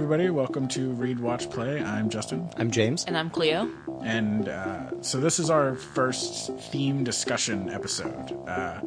[0.00, 0.30] everybody.
[0.30, 1.82] Welcome to Read, Watch, Play.
[1.82, 2.48] I'm Justin.
[2.56, 3.04] I'm James.
[3.04, 3.68] And I'm Cleo.
[4.02, 8.32] And uh, so this is our first theme discussion episode.
[8.48, 8.80] Uh,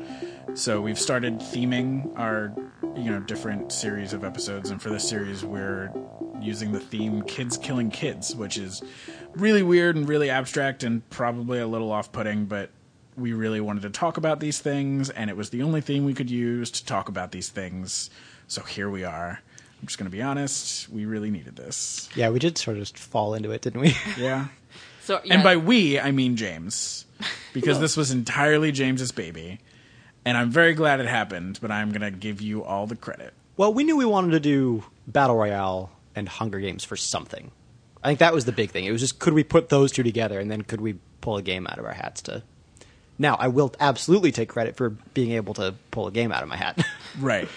[0.56, 2.52] so we've started theming our,
[2.96, 4.72] you know, different series of episodes.
[4.72, 5.92] And for this series, we're
[6.42, 8.82] using the theme Kids Killing Kids, which is
[9.36, 12.72] really weird and really abstract and probably a little off putting, but
[13.16, 15.12] we really wanted to talk about these things.
[15.12, 18.10] And it was the only theme we could use to talk about these things.
[18.48, 19.42] So here we are.
[19.84, 20.88] I'm just going to be honest.
[20.88, 22.08] We really needed this.
[22.16, 23.94] Yeah, we did sort of just fall into it, didn't we?
[24.18, 24.48] Yeah.
[25.02, 27.06] So yeah, And by we, I mean James,
[27.52, 29.60] because this was entirely James's baby,
[30.24, 31.60] and I'm very glad it happened.
[31.62, 33.34] But I'm gonna give you all the credit.
[33.58, 37.52] well, we knew we wanted to do Battle Royale and Hunger Games for something.
[38.02, 38.86] I think that was the big thing.
[38.86, 41.42] It was just could we put those two together and then could we pull a
[41.42, 42.42] game out of our hats to.
[43.20, 46.48] Now, I will absolutely take credit for being able to pull a game out of
[46.48, 46.82] my hat.
[47.20, 47.48] Right.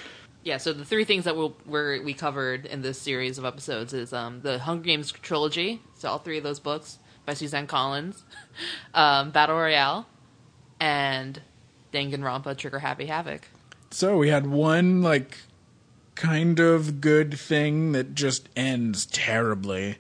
[0.46, 0.58] Yeah.
[0.58, 4.12] So the three things that we'll, we're, we covered in this series of episodes is
[4.12, 5.82] um, the Hunger Games trilogy.
[5.94, 8.22] So all three of those books by Suzanne Collins,
[8.94, 10.06] um, Battle Royale,
[10.78, 11.42] and
[11.92, 13.48] Danganronpa Trigger Happy Havoc.
[13.90, 15.38] So we had one like
[16.14, 19.98] kind of good thing that just ends terribly.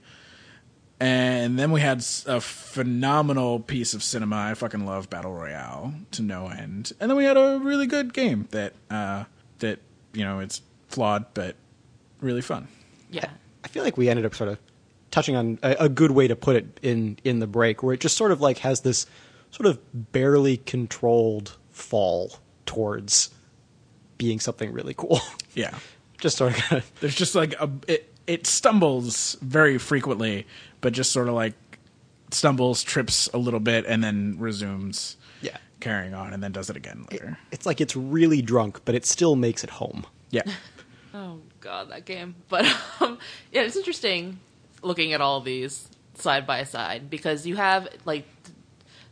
[1.00, 4.36] And then we had a phenomenal piece of cinema.
[4.36, 6.92] I fucking love Battle Royale to no end.
[7.00, 9.24] And then we had a really good game that uh
[9.58, 9.80] that,
[10.16, 11.56] you know, it's flawed but
[12.20, 12.68] really fun.
[13.10, 13.30] Yeah.
[13.64, 14.58] I feel like we ended up sort of
[15.10, 18.00] touching on a, a good way to put it in in the break, where it
[18.00, 19.06] just sort of like has this
[19.50, 23.30] sort of barely controlled fall towards
[24.18, 25.20] being something really cool.
[25.54, 25.74] Yeah.
[26.18, 30.46] just sort of kind of There's just like a it, it stumbles very frequently,
[30.80, 31.54] but just sort of like
[32.30, 35.25] stumbles, trips a little bit, and then resumes yeah.
[35.80, 37.38] Carrying on, and then does it again later.
[37.50, 40.06] It's like it's really drunk, but it still makes it home.
[40.30, 40.42] Yeah,
[41.16, 42.34] Oh god, that game.
[42.48, 42.66] But
[43.00, 43.18] um,
[43.50, 44.38] yeah, it's interesting
[44.82, 48.26] looking at all these side by side because you have like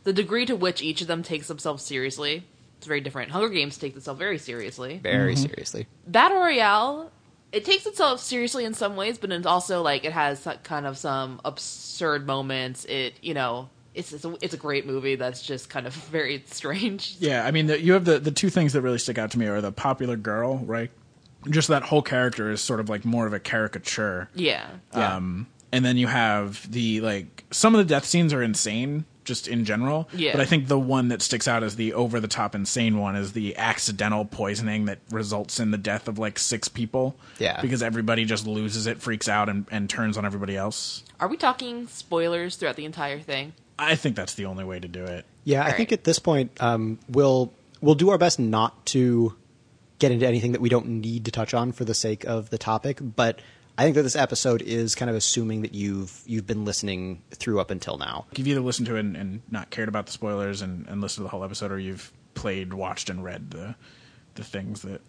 [0.03, 2.43] the degree to which each of them takes themselves seriously.
[2.77, 3.31] It's very different.
[3.31, 4.99] Hunger Games take themselves very seriously.
[5.01, 5.87] Very seriously.
[6.05, 7.11] Battle Royale,
[7.51, 10.97] it takes itself seriously in some ways, but it's also like it has kind of
[10.99, 12.85] some absurd moments.
[12.85, 13.69] It you know.
[13.95, 17.15] It's, it's, a, it's a great movie that's just kind of very strange.
[17.19, 17.45] yeah.
[17.45, 19.47] I mean, the, you have the the two things that really stick out to me
[19.47, 20.91] are the popular girl, right?
[21.49, 24.29] Just that whole character is sort of like more of a caricature.
[24.33, 24.67] Yeah.
[24.93, 25.15] Yeah.
[25.15, 29.47] Um, and then you have the like some of the death scenes are insane just
[29.47, 30.07] in general.
[30.13, 30.31] Yeah.
[30.31, 33.15] But I think the one that sticks out as the over the top insane one
[33.15, 37.15] is the accidental poisoning that results in the death of like six people.
[37.39, 37.59] Yeah.
[37.61, 41.03] Because everybody just loses it, freaks out, and, and turns on everybody else.
[41.19, 43.53] Are we talking spoilers throughout the entire thing?
[43.77, 45.25] I think that's the only way to do it.
[45.43, 49.35] Yeah, I All think at this point um, we'll we'll do our best not to
[49.99, 52.57] get into anything that we don't need to touch on for the sake of the
[52.57, 52.99] topic.
[53.01, 53.39] But
[53.77, 57.59] I think that this episode is kind of assuming that you've you've been listening through
[57.59, 58.25] up until now.
[58.35, 61.17] You've either listened to it and, and not cared about the spoilers and, and listened
[61.19, 63.75] to the whole episode, or you've played, watched, and read the
[64.35, 65.01] the things that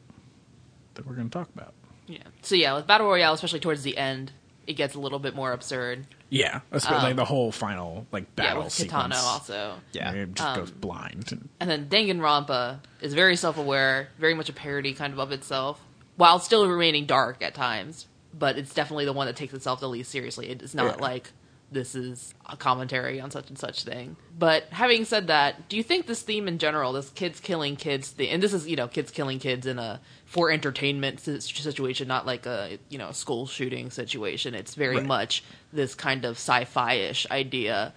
[0.94, 1.74] that we're going to talk about.
[2.06, 2.18] Yeah.
[2.42, 4.32] So yeah, with Battle Royale, especially towards the end,
[4.66, 6.06] it gets a little bit more absurd.
[6.28, 9.14] Yeah, especially like um, the whole final like yeah, battle with sequence.
[9.16, 9.74] Kitano also.
[9.92, 10.12] Yeah.
[10.12, 11.48] it just goes um, blind.
[11.60, 15.80] And, then Danganronpa is very self-aware, very much a parody kind of of itself,
[16.16, 18.06] while still remaining dark at times.
[18.38, 20.48] But it's definitely the one that takes itself the least seriously.
[20.50, 21.02] It's not Yeah.
[21.02, 21.30] like
[21.72, 24.16] this is a commentary on such and such thing.
[24.38, 28.08] But having said that, do you think this theme in general, this kids killing kids
[28.10, 32.26] thing, and this is you know kids killing kids in a for entertainment situation, not
[32.26, 34.54] like a you know school shooting situation.
[34.54, 35.06] It's very Right.
[35.06, 35.42] much
[35.72, 37.92] this kind of sci-fi-ish idea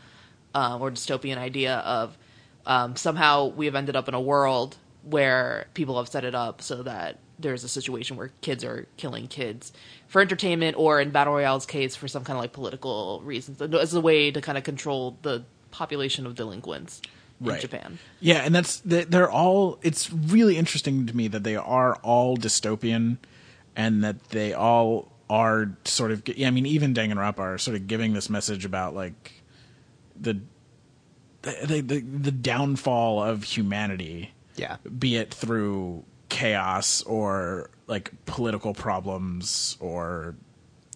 [0.53, 2.17] um, or dystopian idea of
[2.65, 6.61] um, somehow we have ended up in a world where people have set it up
[6.61, 9.71] so that there's a situation where kids are killing kids
[10.07, 13.93] for entertainment or in battle royale's case for some kind of like political reasons as
[13.93, 17.01] a way to kind of control the population of delinquents
[17.41, 19.79] in japan yeah, and that's they're all.
[19.81, 23.17] It's really interesting to me that they are all dystopian,
[23.75, 26.23] and that they all are sort of.
[26.27, 29.43] Yeah, I mean, even Danganronpa are sort of giving this message about like
[30.19, 30.39] the
[31.43, 34.33] the the, the downfall of humanity.
[34.55, 34.75] Yeah.
[34.97, 40.35] be it through chaos or like political problems or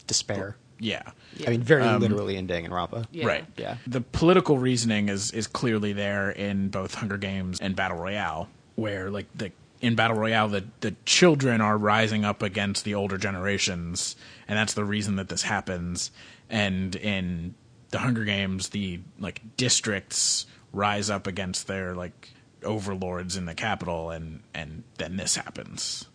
[0.05, 0.57] Despair.
[0.79, 1.11] yeah.
[1.47, 3.05] I mean, very Um, literally in Danganronpa.
[3.13, 3.25] Yeah.
[3.25, 3.45] Right.
[3.55, 3.77] Yeah.
[3.87, 9.09] The political reasoning is is clearly there in both Hunger Games and Battle Royale, where
[9.09, 9.51] like the
[9.83, 14.15] in Battle Royale the the children are rising up against the older generations,
[14.47, 16.09] and that's the reason that this happens.
[16.49, 17.53] And in
[17.89, 22.31] the Hunger Games, the like districts rise up against their like
[22.63, 26.05] overlords in the capital, and and then this happens,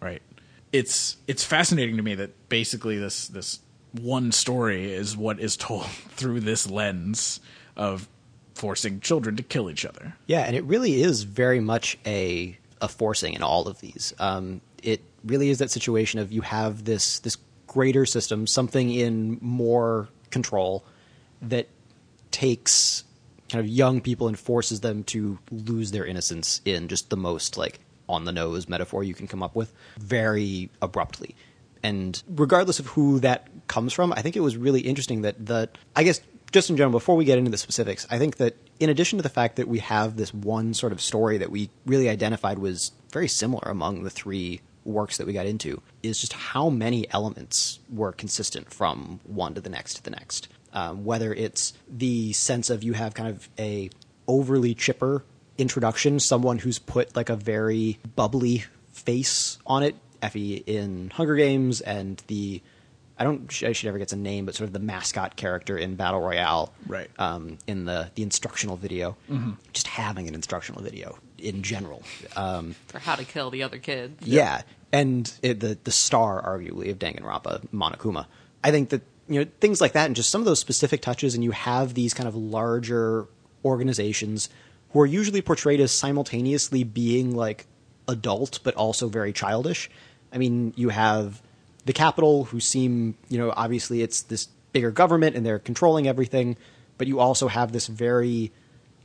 [0.00, 0.22] right?
[0.72, 3.58] It's it's fascinating to me that basically this this
[3.90, 7.40] one story is what is told through this lens
[7.76, 8.08] of
[8.54, 10.14] forcing children to kill each other.
[10.28, 14.14] Yeah, and it really is very much a a forcing in all of these.
[14.18, 17.36] Um, it really is that situation of you have this this
[17.66, 20.84] greater system, something in more control
[21.42, 21.68] that
[22.30, 23.04] takes
[23.48, 27.56] kind of young people and forces them to lose their innocence in just the most
[27.56, 31.34] like on the nose metaphor you can come up with very abruptly.
[31.82, 35.68] And regardless of who that comes from, I think it was really interesting that the
[35.94, 36.20] I guess
[36.56, 39.22] just in general before we get into the specifics, I think that in addition to
[39.22, 42.92] the fact that we have this one sort of story that we really identified was
[43.12, 47.80] very similar among the three works that we got into is just how many elements
[47.92, 50.48] were consistent from one to the next to the next.
[50.72, 53.90] Um, whether it's the sense of you have kind of a
[54.26, 55.24] overly chipper
[55.58, 61.82] introduction, someone who's put like a very bubbly face on it, Effie in Hunger Games,
[61.82, 62.62] and the
[63.18, 65.94] I don't I she never gets a name, but sort of the mascot character in
[65.96, 67.10] Battle Royale, Right.
[67.18, 69.16] Um, in the the instructional video,
[69.72, 72.02] just having an instructional video in general.
[72.36, 74.16] Um, for how to kill the other kid.
[74.20, 78.26] yeah, and it, the the star, arguably, of Danganronpa, Monokuma.
[78.62, 81.34] I think that you know things like that, and just some of those specific touches,
[81.34, 83.26] and you have these kind of larger
[83.64, 84.48] organizations
[84.90, 87.66] who are usually portrayed as simultaneously being like
[88.08, 89.90] adult but also very childish.
[90.32, 91.42] I mean, you have
[91.86, 96.56] the capital, who seem you know obviously it's this bigger government and they're controlling everything,
[96.98, 98.52] but you also have this very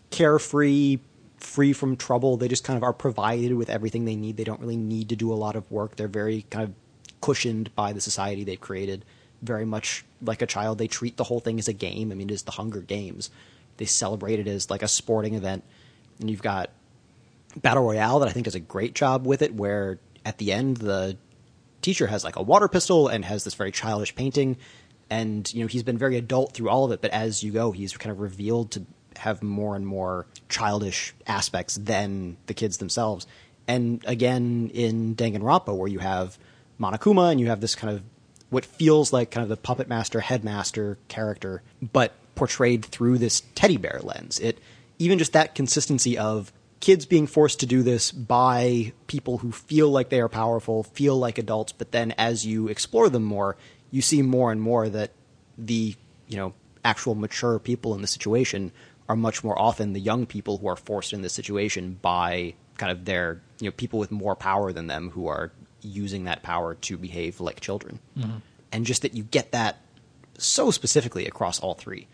[0.10, 1.00] carefree,
[1.38, 2.36] free from trouble.
[2.36, 4.36] They just kind of are provided with everything they need.
[4.36, 5.96] They don't really need to do a lot of work.
[5.96, 6.74] They're very kind of
[7.22, 9.06] cushioned by the society they've created.
[9.42, 12.12] Very much like a child, they treat the whole thing as a game.
[12.12, 13.30] I mean, it is the Hunger Games.
[13.78, 15.64] They celebrate it as like a sporting event.
[16.20, 16.70] And you've got
[17.56, 20.78] Battle Royale that I think does a great job with it, where at the end
[20.78, 21.18] the
[21.82, 24.58] teacher has like a water pistol and has this very childish painting,
[25.10, 27.72] and you know he's been very adult through all of it, but as you go,
[27.72, 28.86] he's kind of revealed to
[29.18, 33.28] have more and more childish aspects than the kids themselves.
[33.68, 36.38] And again, in Danganronpa, where you have
[36.80, 38.04] Monokuma and you have this kind of
[38.50, 43.78] what feels like kind of the puppet master, headmaster character, but portrayed through this teddy
[43.78, 44.40] bear lens.
[44.40, 44.60] It
[45.00, 46.52] even just that consistency of
[46.82, 51.16] kids being forced to do this by people who feel like they are powerful, feel
[51.16, 53.56] like adults, but then as you explore them more,
[53.92, 55.12] you see more and more that
[55.58, 55.96] the,
[56.28, 58.72] you know, actual mature people in the situation
[59.08, 62.92] are much more often the young people who are forced in this situation by kind
[62.92, 65.52] of their, you know, people with more power than them who are
[65.82, 68.00] using that power to behave like children.
[68.18, 68.38] Mm-hmm.
[68.72, 69.78] And just that you get that
[70.38, 72.08] so specifically across all three.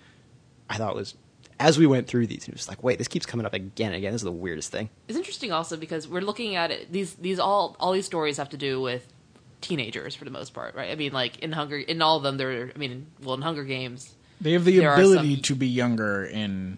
[0.69, 1.15] I thought it was
[1.59, 3.87] as we went through these, and it was like, wait, this keeps coming up again
[3.87, 4.11] and again.
[4.11, 4.89] This is the weirdest thing.
[5.07, 6.91] It's interesting also because we're looking at it.
[6.91, 9.07] These these all all these stories have to do with
[9.61, 10.91] teenagers for the most part, right?
[10.91, 12.71] I mean, like in Hunger, in all of them, they're.
[12.73, 16.77] I mean, well, in Hunger Games, They have the ability some- to be younger in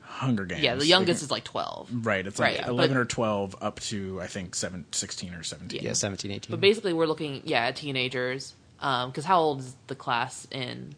[0.00, 0.62] Hunger Games.
[0.62, 2.26] yeah, the youngest is like twelve, right.
[2.26, 5.82] It's like Right, eleven but- or twelve up to I think seven, 16 or seventeen.
[5.82, 6.50] Yeah, 17, 18.
[6.50, 8.54] But basically, we're looking, yeah, at teenagers.
[8.80, 10.94] Um, because how old is the class in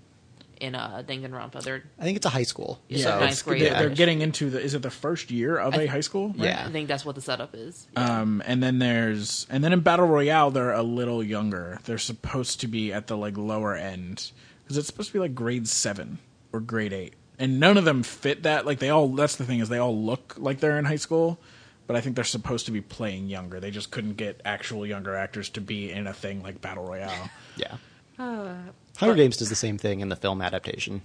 [0.60, 1.62] in uh, Danganronpa?
[1.62, 2.80] They're I think it's a high school.
[2.88, 3.62] Yeah, so ninth grade.
[3.62, 4.60] They're, they're getting into the.
[4.60, 6.28] Is it the first year of a high school?
[6.28, 6.48] right?
[6.48, 6.64] Yeah.
[6.66, 7.86] I think that's what the setup is.
[7.96, 11.78] Um, and then there's and then in battle royale they're a little younger.
[11.84, 14.30] They're supposed to be at the like lower end
[14.62, 16.18] because it's supposed to be like grade seven
[16.52, 18.66] or grade eight, and none of them fit that.
[18.66, 19.08] Like they all.
[19.08, 21.38] That's the thing is they all look like they're in high school,
[21.86, 23.60] but I think they're supposed to be playing younger.
[23.60, 27.30] They just couldn't get actual younger actors to be in a thing like battle royale.
[27.56, 27.76] Yeah.
[28.18, 28.54] Uh,
[28.96, 31.02] Hunger Games does the same thing in the film adaptation.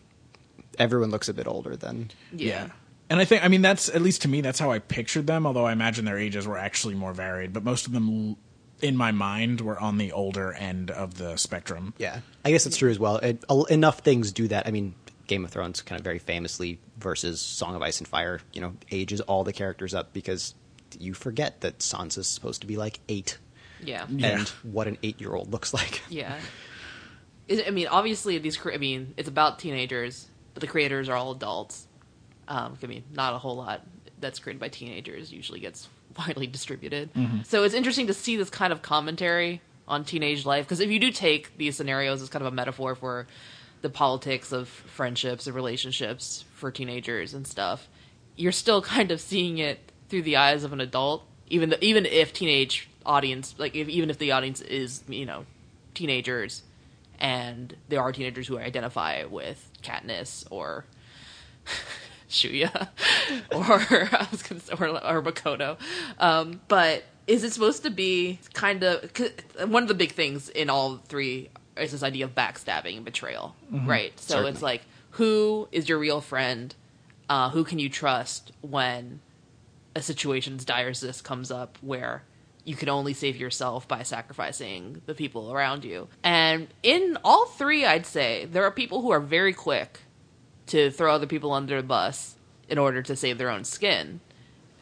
[0.80, 2.12] Everyone looks a bit older than.
[2.32, 2.70] yeah.
[3.10, 5.46] And I think, I mean, that's at least to me, that's how I pictured them.
[5.46, 8.38] Although I imagine their ages were actually more varied, but most of them,
[8.82, 11.94] in my mind, were on the older end of the spectrum.
[11.98, 12.22] Yeah.
[12.46, 13.18] I guess it's true as well.
[13.18, 14.66] It, enough things do that.
[14.66, 14.96] I mean,
[15.28, 18.74] Game of Thrones kind of very famously versus Song of Ice and Fire, you know,
[18.92, 20.56] ages all the characters up because
[20.98, 23.38] you forget that Sansa's supposed to be like eight
[23.84, 24.06] Yeah.
[24.10, 24.40] Yeah.
[24.40, 26.02] and what an eight year old looks like.
[26.10, 26.40] Yeah.
[27.52, 28.58] Is- I mean, obviously, these.
[28.66, 31.88] I mean, it's about teenagers, but the creators are all adults.
[32.48, 33.82] Um, I mean, not a whole lot
[34.20, 37.10] that's created by teenagers usually gets widely distributed.
[37.46, 41.00] So it's interesting to see this kind of commentary on teenage life because if you
[41.00, 43.28] do take these scenarios as kind of a metaphor for
[43.82, 47.88] the politics of friendships and relationships for teenagers and stuff,
[48.36, 49.80] you're still kind of seeing it
[50.10, 54.10] through the eyes of an adult, even the, even if teenage audience like if, even
[54.12, 55.44] if the audience is you know
[55.96, 56.62] teenagers
[57.22, 60.86] and there are teenagers who identify with Katniss or
[62.30, 62.90] Shuya
[63.52, 65.78] or I was gonna say or, or Makoto,
[66.20, 69.10] um, but is it supposed to be kind of
[69.68, 73.56] one of the big things in all three is this idea of backstabbing and betrayal,
[73.72, 74.20] right?
[74.20, 74.52] So Certainly.
[74.52, 76.76] it's like, who is your real friend?
[77.30, 79.22] Uh, who can you trust when
[79.96, 82.24] a situation as dire as this comes up where
[82.64, 86.08] you can only save yourself by sacrificing the people around you?
[86.24, 90.00] And in all three, I'd say there are people who are very quick
[90.68, 92.36] to throw other people under the bus
[92.70, 94.22] in order to save their own skin.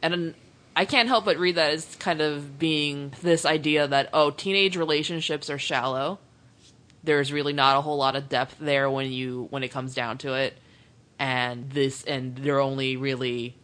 [0.01, 0.35] And
[0.75, 4.77] I can't help but read that as kind of being this idea that, oh, teenage
[4.77, 6.19] relationships are shallow.
[7.03, 10.17] There's really not a whole lot of depth there when you when it comes down
[10.19, 10.57] to it.
[11.17, 13.57] And this and they're only really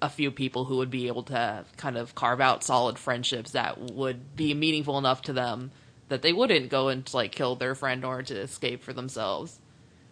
[0.00, 3.78] a few people who would be able to kind of carve out solid friendships that
[3.78, 5.70] would be meaningful enough to them
[6.08, 9.58] that they wouldn't go and like kill their friend or to escape for themselves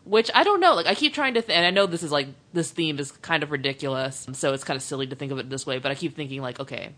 [0.06, 0.74] which I don't know.
[0.74, 3.10] Like I keep trying to, th- and I know this is like this theme is
[3.10, 5.78] kind of ridiculous, so it's kind of silly to think of it this way.
[5.78, 6.90] But I keep thinking like, okay,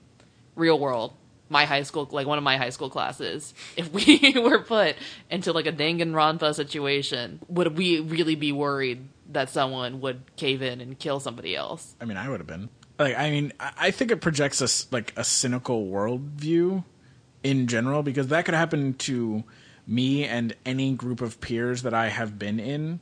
[0.55, 1.15] real world,
[1.49, 4.97] my high school, like one of my high school classes, if we were put
[5.31, 10.81] into like a Danganronpa situation, would we really be worried that someone would cave in
[10.81, 11.97] and kill somebody else?
[12.01, 12.69] I mean, I would have been.
[12.99, 16.85] Like, I mean, I think it projects us like a cynical worldview
[17.45, 19.45] in general because that could happen to
[19.87, 22.99] me and any group of peers that I have been in,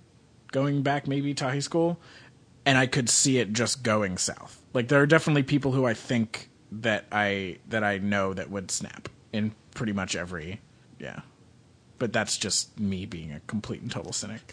[0.52, 1.98] going back maybe to high school,
[2.66, 4.62] and I could see it just going south.
[4.74, 8.70] Like, there are definitely people who I think that I that I know that would
[8.70, 10.60] snap in pretty much every,
[10.98, 11.20] yeah.
[11.98, 14.52] But that's just me being a complete and total cynic.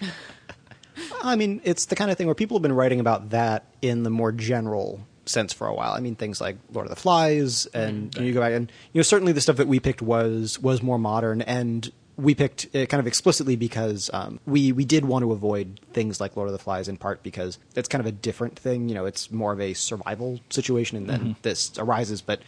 [1.24, 4.04] I mean, it's the kind of thing where people have been writing about that in
[4.04, 5.94] the more general sense for a while.
[5.94, 9.03] I mean, things like Lord of the Flies, and you, go back and you know
[9.03, 13.00] certainly the stuff that we picked was was more modern, and we picked it kind
[13.00, 16.60] of explicitly because um, we we did want to avoid things like Lord of the
[16.60, 18.89] Flies in part because it's kind of a different thing.
[18.89, 22.42] You know, it's more of a survival situation, and then this arises, but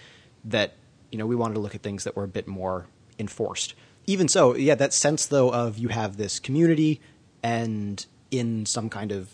[0.43, 0.73] that
[1.11, 3.73] you know we wanted to look at things that were a bit more enforced.
[4.07, 7.01] Even so, yeah, that sense though of you have this community
[7.41, 9.33] and in some kind of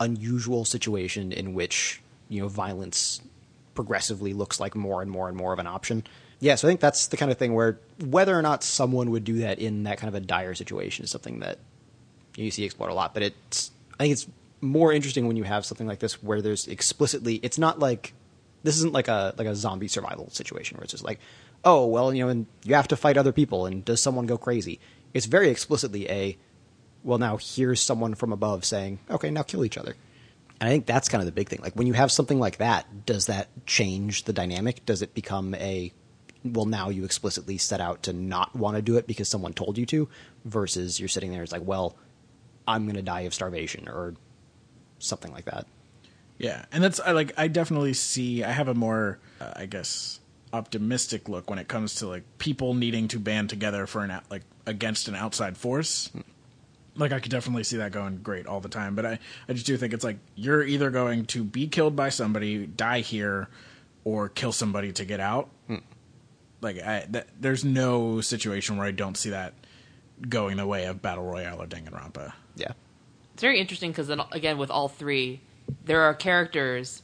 [0.00, 3.20] unusual situation in which you know violence
[3.74, 6.04] progressively looks like more and more and more of an option.
[6.40, 9.24] Yeah, so I think that's the kind of thing where whether or not someone would
[9.24, 11.58] do that in that kind of a dire situation is something that
[12.36, 13.14] you see explored a lot.
[13.14, 14.26] But it's I think it's
[14.60, 18.14] more interesting when you have something like this where there's explicitly it's not like
[18.62, 21.20] this isn't like a like a zombie survival situation where it's just like
[21.64, 24.38] oh well you know and you have to fight other people and does someone go
[24.38, 24.78] crazy.
[25.14, 26.36] It's very explicitly a
[27.02, 29.94] well now here's someone from above saying okay now kill each other.
[30.60, 31.60] And I think that's kind of the big thing.
[31.62, 34.84] Like when you have something like that, does that change the dynamic?
[34.84, 35.92] Does it become a
[36.44, 39.76] well now you explicitly set out to not want to do it because someone told
[39.76, 40.08] you to
[40.44, 41.96] versus you're sitting there it's like well
[42.68, 44.14] I'm going to die of starvation or
[44.98, 45.66] something like that.
[46.36, 50.20] Yeah, and that's I like I definitely see I have a more uh, I guess
[50.52, 54.24] optimistic look when it comes to like people needing to band together for an out,
[54.30, 56.10] like against an outside force.
[56.98, 59.66] Like I could definitely see that going great all the time, but I I just
[59.66, 63.48] do think it's like you're either going to be killed by somebody, die here,
[64.04, 65.48] or kill somebody to get out.
[65.68, 65.76] Hmm.
[66.60, 69.54] Like I that, there's no situation where I don't see that
[70.28, 72.32] going the way of battle royale or Danganronpa.
[72.56, 72.72] Yeah.
[73.34, 75.40] It's very interesting because then again with all three,
[75.84, 77.02] there are characters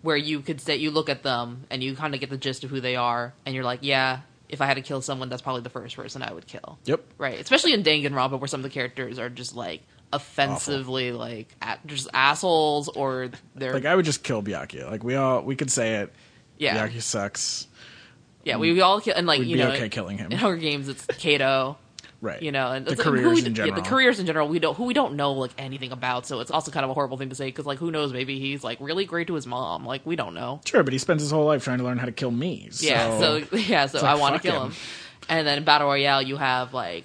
[0.00, 2.64] where you could say you look at them and you kind of get the gist
[2.64, 5.42] of who they are, and you're like, yeah, if I had to kill someone, that's
[5.42, 6.78] probably the first person I would kill.
[6.84, 7.02] Yep.
[7.18, 11.78] Right, especially in Danganronpa, where some of the characters are just like offensively like a-
[11.86, 14.90] just assholes, or they're Like I would just kill Byakuya.
[14.90, 16.12] Like we all we could say it.
[16.58, 17.66] yeah, Byakuya sucks.
[18.44, 18.56] yeah.
[18.56, 20.30] We, we all kill and like We'd you be know, okay killing him.
[20.32, 20.88] in Hunger Games.
[20.88, 21.76] It's Cato.
[22.20, 22.40] Right.
[22.42, 23.82] You know, and the like, careers we- in yeah, general.
[23.82, 26.26] the careers in general, we don't who we don't know like anything about.
[26.26, 28.12] So it's also kind of a horrible thing to say because like who knows?
[28.12, 29.84] Maybe he's like really great to his mom.
[29.84, 30.60] Like we don't know.
[30.64, 32.68] Sure, but he spends his whole life trying to learn how to kill me.
[32.70, 34.70] So, Yeah, so yeah, so like, I want to kill him.
[34.70, 34.76] him.
[35.28, 37.04] And then in battle royale, you have like,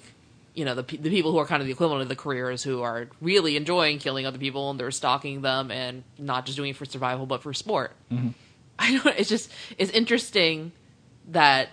[0.54, 2.80] you know, the the people who are kind of the equivalent of the careers who
[2.82, 6.76] are really enjoying killing other people and they're stalking them and not just doing it
[6.76, 7.92] for survival but for sport.
[8.10, 8.28] Mm-hmm.
[8.78, 9.18] I don't.
[9.18, 10.72] It's just it's interesting
[11.28, 11.68] that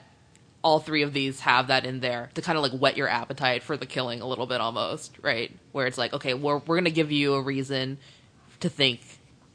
[0.62, 3.63] all three of these have that in there to kind of like whet your appetite
[3.63, 6.89] for the killing a little bit almost right where it's like okay we're we're gonna
[6.89, 7.98] give you a reason
[8.60, 9.00] to think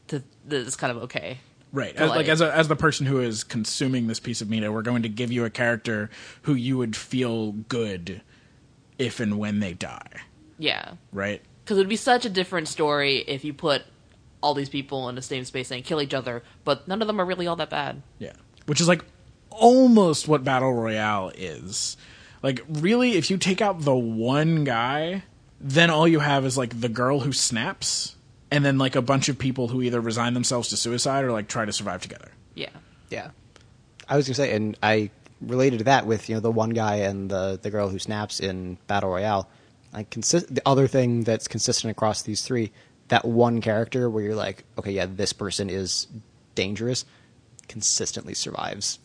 [0.08, 1.38] to this is kind of okay
[1.72, 1.94] right.
[1.96, 4.82] As, like as a, as the person who is consuming this piece of media, we're
[4.82, 6.08] going to give you a character
[6.42, 8.22] who you would feel good
[8.98, 10.22] if and when they die.
[10.58, 11.42] yeah Right.
[11.64, 13.82] because it would be such a different story if you put
[14.40, 17.20] all these people in the same space and kill each other, but none of them
[17.20, 18.02] are really all that bad.
[18.18, 18.34] Yeah.
[18.66, 19.04] Which is like
[19.58, 21.96] almost what battle royale is.
[22.42, 25.22] Like really, if you take out the one guy,
[25.60, 28.16] then all you have is like the girl who snaps,
[28.50, 31.48] and then like a bunch of people who either resign themselves to suicide or like
[31.48, 32.30] try to survive together.
[32.54, 32.68] Yeah,
[33.10, 33.30] Yeah.
[34.06, 36.70] I was going to say, and I related to that with, you know, the one
[36.70, 39.48] guy and the, the girl who snaps in Battle Royale.
[39.94, 42.70] like consist- the other thing that's consistent across these three,
[43.08, 46.06] that one character where you're like, okay, yeah, this person is
[46.54, 47.06] dangerous,
[47.66, 48.98] consistently survives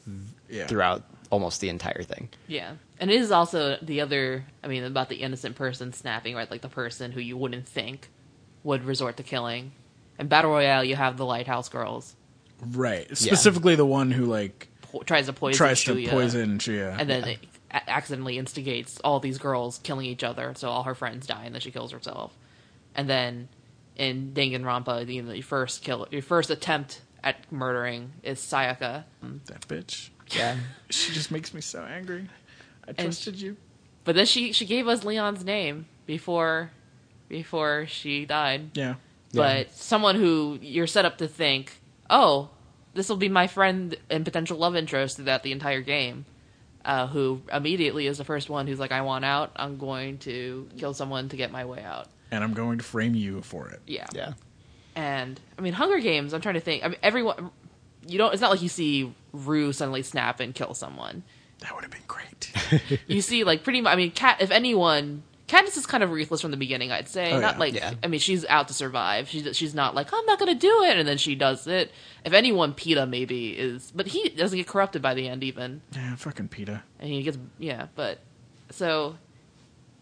[0.50, 0.68] Yeah.
[0.68, 2.30] throughout almost the entire thing.
[2.48, 2.74] Yeah.
[3.00, 6.50] And it is also the other, I mean, about the innocent person snapping, right?
[6.50, 8.10] Like the person who you wouldn't think
[8.64, 9.72] would resort to killing.
[10.18, 12.16] In Battle Royale, you have the Lighthouse Girls.
[12.66, 13.16] Right.
[13.16, 16.96] Specifically the one who like Po- tries to poison tries to poison Shuya.
[17.00, 17.40] And then it
[17.72, 21.54] a- accidentally instigates all these girls killing each other, so all her friends die, and
[21.54, 22.36] then she kills herself.
[22.96, 23.48] And then
[23.96, 29.04] in Danganronpa, you know, your first kill, your first attempt at murdering is Sayaka.
[29.24, 30.10] Mm, that bitch.
[30.32, 30.58] Yeah.
[30.92, 32.28] She just makes me so angry.
[32.88, 33.58] I trusted you.
[34.06, 36.72] But then she she gave us Leon's name before
[37.28, 38.72] before she died.
[38.76, 38.96] Yeah.
[39.34, 42.50] But someone who you're set up to think, oh,
[42.96, 46.26] this will be my friend and potential love interest throughout the entire game.
[46.84, 49.52] Uh, who immediately is the first one who's like, I want out.
[49.58, 52.08] I'm going to kill someone to get my way out.
[52.32, 53.82] And I'm going to frame you for it.
[53.86, 54.08] Yeah.
[54.16, 54.34] Yeah.
[54.96, 56.34] And I mean, Hunger Games.
[56.34, 56.84] I'm trying to think.
[56.84, 57.52] I mean, everyone.
[58.10, 58.34] You don't.
[58.34, 61.24] It's not like you see Rue suddenly snap and kill someone.
[61.60, 63.00] That would have been great.
[63.08, 66.42] you see like pretty much i mean cat if anyone Katniss is kind of ruthless
[66.42, 67.32] from the beginning, I'd say.
[67.34, 67.60] Oh, not yeah.
[67.60, 67.94] like Yeah.
[68.04, 69.28] I mean, she's out to survive.
[69.28, 71.92] She's she's not like I'm not going to do it, and then she does it.
[72.24, 76.16] If anyone, Peeta maybe is, but he doesn't get corrupted by the end even, yeah,
[76.16, 76.84] fucking Peeta.
[77.00, 77.88] and he gets yeah.
[77.96, 78.20] But
[78.70, 79.18] so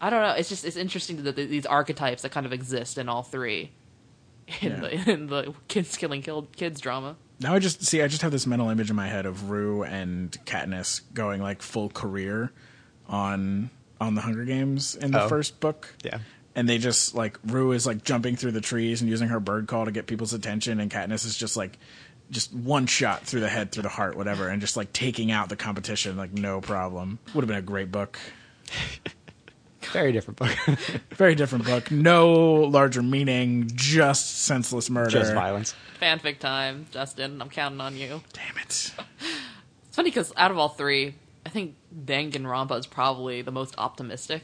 [0.02, 0.32] I don't know.
[0.34, 3.72] It's just it's interesting that th- these archetypes that kind of exist in all three
[4.60, 4.80] in Yeah.
[4.80, 7.16] the in the kids killing killed kids drama.
[7.40, 9.84] Now I just see I just have this mental image in my head of Rue
[9.84, 12.50] and Katniss going like full career
[13.08, 15.28] on on the Hunger Games in the Oh.
[15.28, 15.94] first book.
[16.02, 16.18] Yeah.
[16.54, 19.68] And they just like Rue is like jumping through the trees and using her bird
[19.68, 21.78] call to get people's attention and Katniss is just like
[22.30, 25.48] just one shot through the head, through the heart, whatever, and just like taking out
[25.48, 27.18] the competition like no problem.
[27.34, 28.18] Would have been a great book.
[29.92, 30.50] Very different book.
[31.10, 31.90] Very different book.
[31.90, 35.10] No larger meaning, just senseless murder.
[35.10, 35.74] Just violence.
[36.00, 37.40] Fanfic time, Justin.
[37.42, 38.20] I'm counting on you.
[38.32, 38.92] Damn it.
[39.88, 44.42] It's funny because out of all three, I think Danganronpa is probably the most optimistic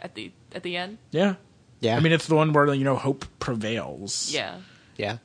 [0.00, 0.98] at the at the end.
[1.10, 1.34] Yeah.
[1.80, 1.96] Yeah.
[1.96, 4.30] I mean, it's the one where you know hope prevails.
[4.32, 4.58] Yeah,
[4.96, 5.18] yeah.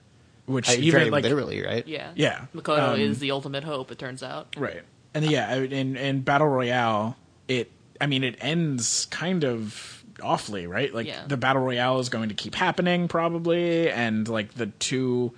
[0.46, 1.86] which I, even very like literally, right?
[1.88, 2.46] yeah, Yeah.
[2.56, 3.92] Makoto Um, is the ultimate hope.
[3.92, 4.56] It turns out.
[4.58, 10.04] right, and yeah, I- in in battle royale, it I mean, it ends kind of
[10.22, 10.94] awfully, right?
[10.94, 11.26] Like Yeah.
[11.28, 15.34] the battle royale is going to keep happening probably, and like the two.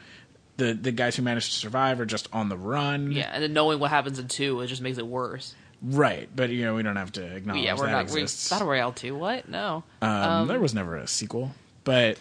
[0.58, 3.12] The, the guys who managed to survive are just on the run.
[3.12, 5.54] Yeah, and then knowing what happens in two, it just makes it worse.
[5.84, 6.28] Right.
[6.36, 8.10] But, you know, we don't have to acknowledge yeah, we're that not.
[8.10, 8.50] We, exists.
[8.50, 9.15] Battle Royale two.
[9.15, 9.48] What?
[9.48, 9.84] No.
[10.02, 11.52] Um, there was never a sequel,
[11.84, 12.17] but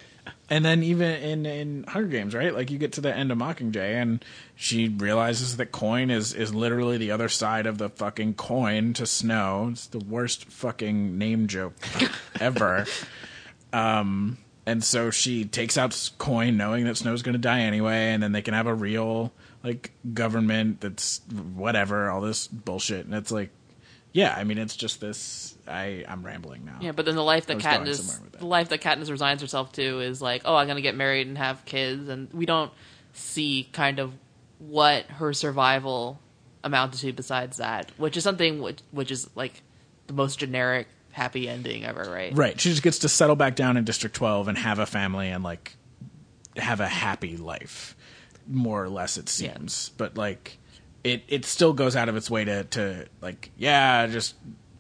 [0.49, 2.55] and then even in in Hunger Games, right?
[2.55, 6.55] Like you get to the end of Mockingjay, and she realizes that coin is is
[6.55, 9.69] literally the other side of the fucking coin to Snow.
[9.73, 11.75] It's the worst fucking name joke
[12.41, 12.87] ever.
[13.73, 18.23] Um, and so she takes out coin, knowing that Snow's going to die anyway, and
[18.23, 19.33] then they can have a real
[19.65, 21.21] like government that's
[21.55, 23.51] whatever, all this bullshit, and it's like.
[24.17, 25.55] Yeah, I mean, it's just this.
[25.69, 26.79] I I'm rambling now.
[26.81, 28.39] Yeah, but then the life that Katniss, that.
[28.41, 31.37] the life that Katniss resigns herself to is like, oh, I'm gonna get married and
[31.37, 32.73] have kids, and we don't
[33.13, 34.13] see kind of
[34.59, 36.19] what her survival
[36.65, 39.63] amounted to besides that, which is something which which is like
[40.07, 42.35] the most generic happy ending ever, right?
[42.35, 42.59] Right.
[42.61, 45.45] She just gets to settle back down in District 12 and have a family and
[45.45, 45.77] like
[46.57, 47.95] have a happy life,
[48.49, 49.53] more or less it Yeah.
[49.55, 49.91] seems.
[49.99, 50.59] But like
[51.13, 54.35] it it still goes out of its way to to like yeah, just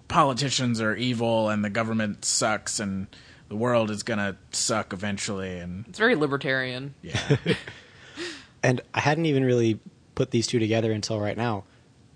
[0.08, 3.06] politicians are evil and the government sucks and
[3.48, 6.94] the world is going to suck eventually and It's very libertarian.
[7.02, 7.36] yeah.
[8.62, 9.78] And I hadn't even really
[10.16, 11.64] put these two together until right now.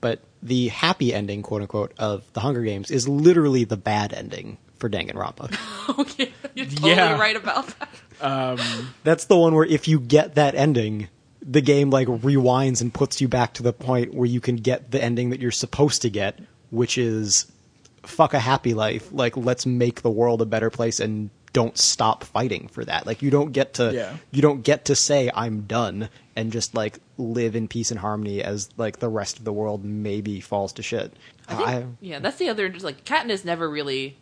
[0.01, 4.59] But the happy ending, quote unquote, of the Hunger Games is literally the bad ending
[4.79, 5.99] for Danganronpa.
[6.01, 7.19] okay, you're totally Yeah.
[7.21, 7.89] right about that.
[8.21, 11.09] Um, That's the one where if you get that ending,
[11.43, 14.91] the game like rewinds and puts you back to the point where you can get
[14.91, 16.39] the ending that you're supposed to get,
[16.71, 17.51] which is
[18.03, 19.09] fuck a happy life.
[19.13, 23.07] Like let's make the world a better place and don't stop fighting for that.
[23.07, 24.17] Like you don't get to Yeah.
[24.31, 28.43] you don't get to say I'm done and just like live in peace and harmony
[28.43, 31.13] as like the rest of the world maybe falls to shit.
[31.49, 32.69] I think, I- yeah, that's the other.
[32.69, 34.17] Just like Katniss never really.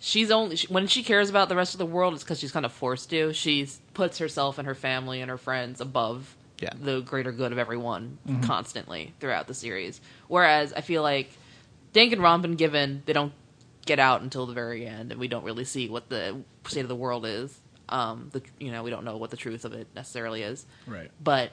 [0.00, 2.14] She's only she, when she cares about the rest of the world.
[2.14, 3.32] It's because she's kind of forced to.
[3.32, 6.70] She puts herself and her family and her friends above Yeah.
[6.80, 10.00] the greater good of everyone constantly throughout the series.
[10.26, 11.30] Whereas I feel like
[11.94, 13.32] Danganronpa and Given they don't
[13.86, 16.88] get out until the very end, and we don't really see what the state of
[16.88, 17.56] the world is.
[17.88, 21.10] Um, the you know we don't know what the truth of it necessarily is right.
[21.22, 21.50] but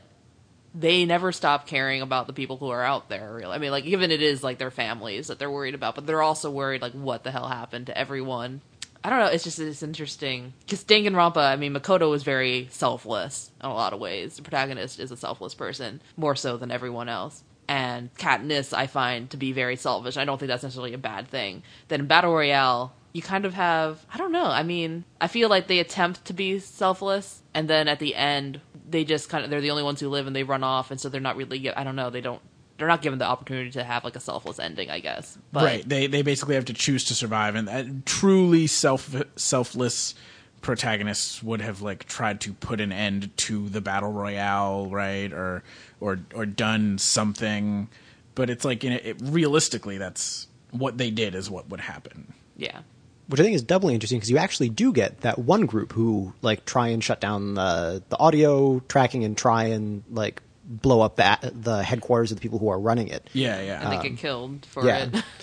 [0.77, 3.33] they never stop caring about the people who are out there.
[3.35, 6.05] Really, I mean, like even it is like their families that they're worried about, but
[6.05, 8.59] they're also worried like what the hell happened to everyone
[9.05, 9.27] I don't know.
[9.27, 11.37] It's just it's interesting because Danganronpa.
[11.37, 14.35] I mean, Makoto is very selfless in a lot of ways.
[14.35, 17.43] The protagonist is a selfless person more so than everyone else.
[17.67, 20.17] And Katniss, I find to be very selfish.
[20.17, 21.61] I don't think that's necessarily a bad thing.
[21.87, 24.47] Then in Battle Royale, you kind of have I don't know.
[24.47, 28.59] I mean, I feel like they attempt to be selfless, and then at the end,
[28.89, 30.99] they just kind of they're the only ones who live, and they run off, and
[30.99, 31.69] so they're not really.
[31.69, 32.09] I don't know.
[32.09, 32.41] They don't.
[32.77, 35.37] They're not given the opportunity to have like a selfless ending, I guess.
[35.51, 35.87] But right.
[35.87, 40.15] They they basically have to choose to survive, and uh, truly self selfless
[40.61, 45.63] protagonists would have like tried to put an end to the battle royale, right, or
[46.01, 47.87] or or done something.
[48.33, 52.33] But it's like in it, it, realistically, that's what they did is what would happen.
[52.57, 52.79] yeah.
[53.27, 56.33] which I think is doubly interesting because you actually do get that one group who
[56.41, 61.15] like try and shut down the the audio tracking and try and like blow up
[61.15, 63.29] the the headquarters of the people who are running it.
[63.33, 63.81] Yeah, yeah.
[63.81, 65.05] And they get um, killed for yeah.
[65.05, 65.23] it.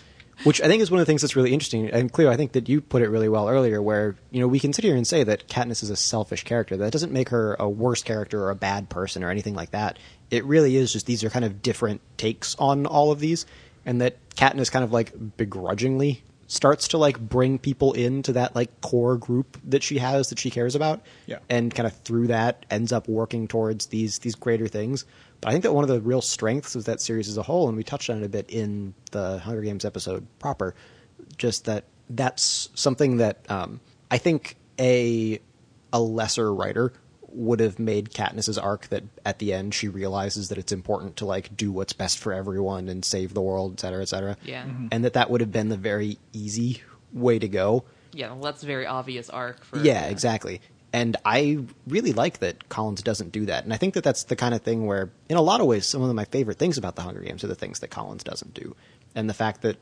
[0.44, 1.88] Which I think is one of the things that's really interesting.
[1.90, 4.58] And Cleo, I think that you put it really well earlier, where you know we
[4.58, 6.76] can sit here and say that Katniss is a selfish character.
[6.76, 9.98] That doesn't make her a worse character or a bad person or anything like that.
[10.30, 13.46] It really is just these are kind of different takes on all of these,
[13.86, 18.82] and that Katniss kind of like begrudgingly starts to like bring people into that like
[18.82, 21.38] core group that she has that she cares about, Yeah.
[21.48, 25.06] and kind of through that ends up working towards these these greater things.
[25.40, 27.68] But I think that one of the real strengths of that series as a whole,
[27.68, 30.74] and we touched on it a bit in the Hunger Games episode proper,
[31.38, 35.38] just that that's something that um, I think a
[35.90, 36.92] a lesser writer
[37.34, 41.24] would have made Katniss's arc that at the end she realizes that it's important to
[41.26, 44.36] like do what's best for everyone and save the world, et cetera, et cetera.
[44.44, 44.64] Yeah.
[44.64, 44.84] Mm-hmm.
[44.84, 44.88] Mhm.
[44.92, 47.84] And that that would have been the very easy way to go.
[48.12, 50.60] Yeah, well, that's a very obvious arc for Yeah, exactly.
[50.92, 53.64] And I really like that Collins doesn't do that.
[53.64, 55.86] And I think that that's the kind of thing where, in a lot of ways,
[55.86, 58.52] some of my favorite things about the Hunger Games are the things that Collins doesn't
[58.52, 58.76] do.
[59.14, 59.78] And the fact that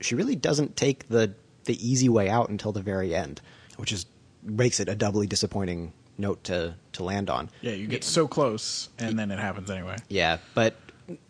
[0.00, 3.42] she really doesn't take the the easy way out until the very end,
[3.76, 4.06] which is
[4.42, 7.50] makes it a doubly disappointing note to to land on.
[7.60, 9.96] yeah, you get so close, and then it happens anyway.
[10.08, 10.76] Yeah, but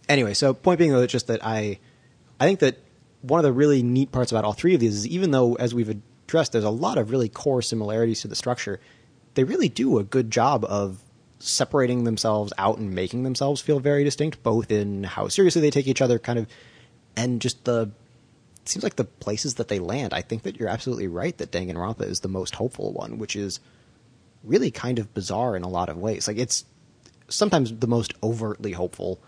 [0.08, 1.78] anyway, so point being though, it's just that I,
[2.38, 2.78] I think that
[3.22, 5.74] one of the really neat parts about all three of these is even though, as
[5.74, 8.80] we've addressed, there's a lot of really core similarities to the structure,
[9.34, 11.02] they really do a good job of
[11.38, 15.86] separating themselves out and making themselves feel very distinct, both in how seriously they take
[15.86, 16.46] each other, kind of,
[17.16, 17.90] and just the.
[18.62, 20.14] It seems like the places that they land.
[20.14, 23.60] I think that you're absolutely right that Danganronpa is the most hopeful one, which is
[24.44, 26.28] really kind of bizarre in a lot of ways.
[26.28, 26.64] Like it's
[27.28, 29.20] sometimes the most overtly hopeful,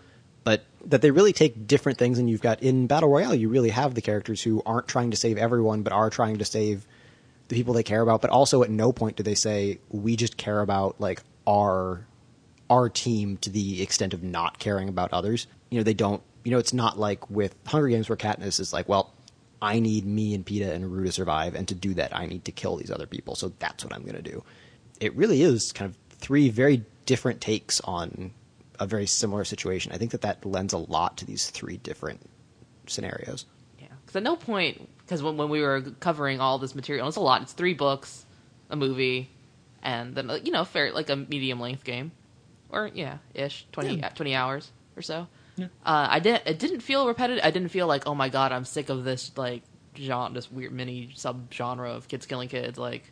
[0.43, 2.19] but that they really take different things.
[2.19, 5.17] And you've got in Battle Royale, you really have the characters who aren't trying to
[5.17, 6.85] save everyone, but are trying to save
[7.47, 8.21] the people they care about.
[8.21, 12.05] But also, at no point do they say we just care about like our
[12.69, 15.47] our team to the extent of not caring about others.
[15.69, 16.21] You know, they don't.
[16.43, 19.13] You know, it's not like with Hunger Games where Katniss is like, well.
[19.59, 22.45] I need me and Peeta and Rue to survive, and to do that, I need
[22.45, 23.33] to kill these other people.
[23.33, 24.43] So that's what I'm going to do.
[24.99, 28.31] It really is kind of three very different takes on
[28.79, 29.91] a very similar situation.
[29.91, 32.21] I think that that lends a lot to these three different
[32.87, 33.45] scenarios.
[33.79, 37.17] Yeah, because at no point, because when, when we were covering all this material, it's
[37.17, 37.41] a lot.
[37.41, 38.25] It's three books,
[38.69, 39.29] a movie,
[39.81, 42.11] and then you know, fair like a medium length game,
[42.69, 45.27] or yeah, ish 20, uh, 20 hours or so.
[45.83, 46.43] Uh, I didn't.
[46.45, 47.43] It didn't feel repetitive.
[47.43, 49.63] I didn't feel like, oh my god, I'm sick of this like
[49.97, 52.77] genre, this weird mini sub genre of kids killing kids.
[52.77, 53.11] Like,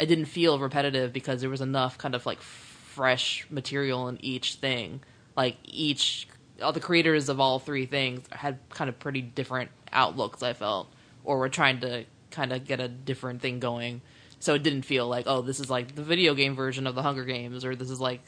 [0.00, 4.54] I didn't feel repetitive because there was enough kind of like fresh material in each
[4.54, 5.00] thing.
[5.36, 6.28] Like each,
[6.62, 10.42] all the creators of all three things had kind of pretty different outlooks.
[10.42, 10.92] I felt,
[11.24, 14.00] or were trying to kind of get a different thing going.
[14.40, 17.02] So it didn't feel like, oh, this is like the video game version of the
[17.02, 18.22] Hunger Games, or this is like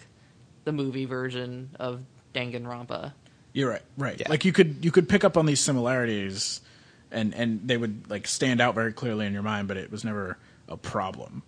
[0.65, 2.03] the movie version of
[2.35, 3.13] Danganronpa.
[3.53, 4.19] You're right, right.
[4.19, 4.29] Yeah.
[4.29, 6.61] Like you could you could pick up on these similarities,
[7.11, 10.05] and and they would like stand out very clearly in your mind, but it was
[10.05, 11.43] never a problem.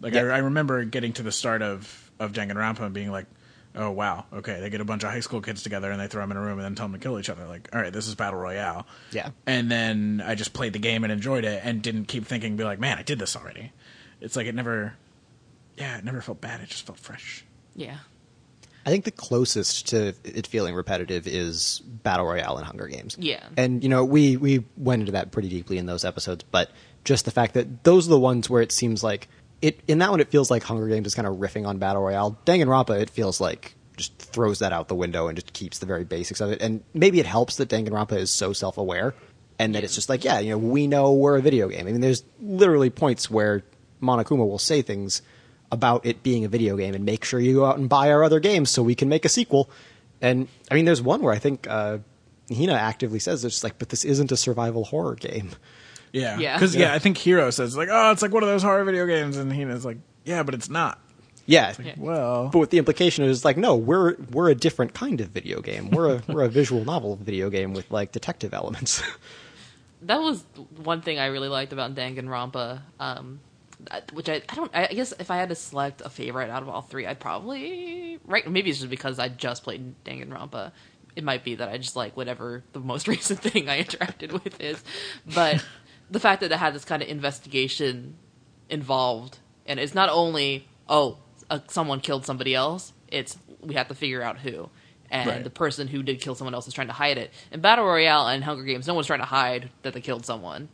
[0.00, 3.26] Like I, I remember getting to the start of of Danganronpa and being like,
[3.74, 6.22] oh wow, okay, they get a bunch of high school kids together and they throw
[6.22, 7.46] them in a room and then tell them to kill each other.
[7.46, 8.86] Like, all right, this is battle royale.
[9.12, 9.30] Yeah.
[9.46, 12.64] And then I just played the game and enjoyed it and didn't keep thinking, be
[12.64, 13.72] like, man, I did this already.
[14.20, 14.94] It's like it never,
[15.76, 16.60] yeah, it never felt bad.
[16.62, 17.44] It just felt fresh.
[17.74, 17.98] Yeah.
[18.86, 23.16] I think the closest to it feeling repetitive is Battle Royale and Hunger Games.
[23.18, 23.44] Yeah.
[23.56, 26.70] And you know, we we went into that pretty deeply in those episodes, but
[27.04, 29.28] just the fact that those are the ones where it seems like
[29.66, 32.02] it in that one it feels like Hunger Games is kind of riffing on Battle
[32.02, 32.38] Royale.
[32.46, 36.04] Danganronpa it feels like just throws that out the window and just keeps the very
[36.04, 36.62] basics of it.
[36.62, 39.14] And maybe it helps that Danganronpa is so self-aware
[39.58, 41.86] and that it's just like, yeah, you know, we know we're a video game.
[41.86, 43.64] I mean, there's literally points where
[44.02, 45.22] Monokuma will say things
[45.72, 48.22] about it being a video game and make sure you go out and buy our
[48.22, 49.70] other games so we can make a sequel.
[50.20, 51.98] And I mean, there's one where I think uh,
[52.54, 55.50] Hina actively says it's just like, but this isn't a survival horror game.
[56.16, 56.56] Yeah, Yeah.
[56.56, 56.88] Because yeah.
[56.88, 56.94] Yeah.
[56.94, 59.52] I think Hiro says like, "Oh, it's like one of those horror video games," and
[59.52, 60.98] Hina's like, "Yeah, but it's not."
[61.46, 61.74] Yeah.
[61.96, 65.60] Well, But with the implication is like, no, we're we're a different kind of video
[65.60, 65.90] game.
[65.90, 69.02] We're a we're a visual novel video game with like detective elements.
[70.02, 70.44] that was
[70.82, 72.80] one thing I really liked about Danganronpa.
[72.98, 73.40] Um,
[74.12, 76.68] which I, I don't I guess if I had to select a favorite out of
[76.68, 80.72] all three, I'd probably right maybe it's just because I just played Danganronpa.
[81.14, 84.60] It might be that I just like whatever the most recent thing I interacted with
[84.60, 84.82] is,
[85.32, 85.64] but
[86.10, 88.16] the fact that it had this kind of investigation
[88.68, 91.18] involved, and it's not only oh
[91.50, 94.68] uh, someone killed somebody else, it's we have to figure out who.
[95.08, 95.44] And Right.
[95.44, 97.30] the person who did kill someone else is trying to hide it.
[97.52, 100.68] In Battle Royale and Hunger Games, no one's trying to hide that they killed someone.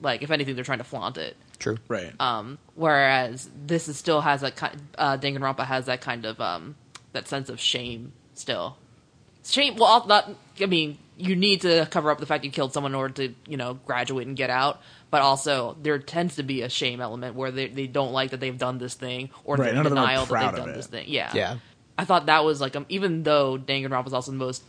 [0.00, 1.36] Like, if anything, they're trying to flaunt it.
[1.60, 1.78] True.
[1.88, 2.12] right.
[2.20, 4.82] Um, whereas this is still has that kind.
[4.98, 6.74] Uh, Danganronpa has that kind of um,
[7.12, 8.76] that sense of shame still.
[9.52, 9.76] Shame.
[9.76, 10.30] Well, not.
[10.60, 13.34] I mean, you need to cover up the fact you killed someone in order to
[13.48, 14.80] you know graduate and get out.
[15.10, 18.40] But also, there tends to be a shame element where they they don't like that
[18.40, 20.60] they've done this thing or Right, they're none in of them are denial that they've
[20.60, 20.74] done it.
[20.74, 21.04] this thing.
[21.08, 21.30] Yeah.
[21.34, 21.56] Yeah.
[21.98, 24.62] I thought that was like um, even though Danganronpa was also the most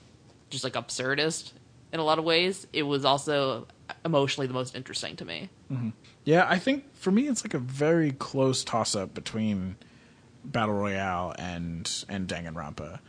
[0.50, 1.52] just like absurdist
[1.92, 3.68] in a lot of ways, it was also
[4.06, 5.50] emotionally the most interesting to me.
[6.24, 9.76] Yeah, I think for me it's like a very close toss up between
[10.46, 13.00] Battle Royale and and Danganronpa.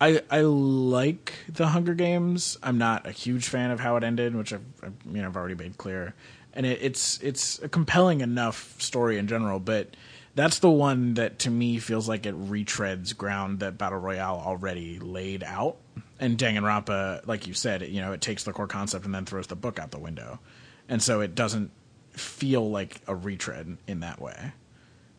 [0.00, 2.56] I I like the Hunger Games.
[2.62, 5.36] I'm not a huge fan of how it ended, which I've, I've you know I've
[5.36, 6.14] already made clear.
[6.52, 9.94] And it, it's it's a compelling enough story in general, but
[10.34, 14.98] that's the one that to me feels like it retreads ground that Battle Royale already
[14.98, 15.76] laid out.
[16.18, 19.46] And Danganronpa, like you said, you know, it takes the core concept and then throws
[19.46, 20.38] the book out the window,
[20.88, 21.70] and so it doesn't
[22.12, 24.52] feel like a retread in that way.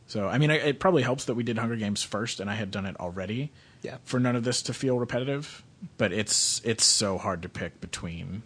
[0.07, 2.55] So, I mean, it, it probably helps that we did Hunger Games first, and I
[2.55, 3.51] had done it already.
[3.81, 3.97] Yeah.
[4.03, 5.63] For none of this to feel repetitive,
[5.97, 8.43] but it's it's so hard to pick between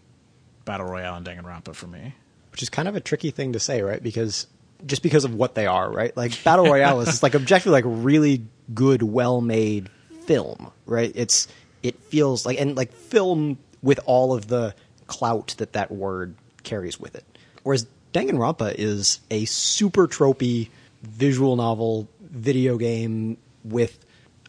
[0.65, 2.13] Battle Royale and Danganronpa for me.
[2.51, 4.01] which is kind of a tricky thing to say, right?
[4.01, 4.47] Because
[4.85, 6.15] just because of what they are, right?
[6.15, 9.89] Like Battle Royale is like objectively like really good, well made
[10.25, 11.11] film, right?
[11.15, 11.47] It's
[11.83, 14.73] it feels like and like film with all of the
[15.07, 17.25] clout that that word carries with it.
[17.63, 20.69] Whereas Danganronpa is a super tropey
[21.03, 23.99] visual novel video game with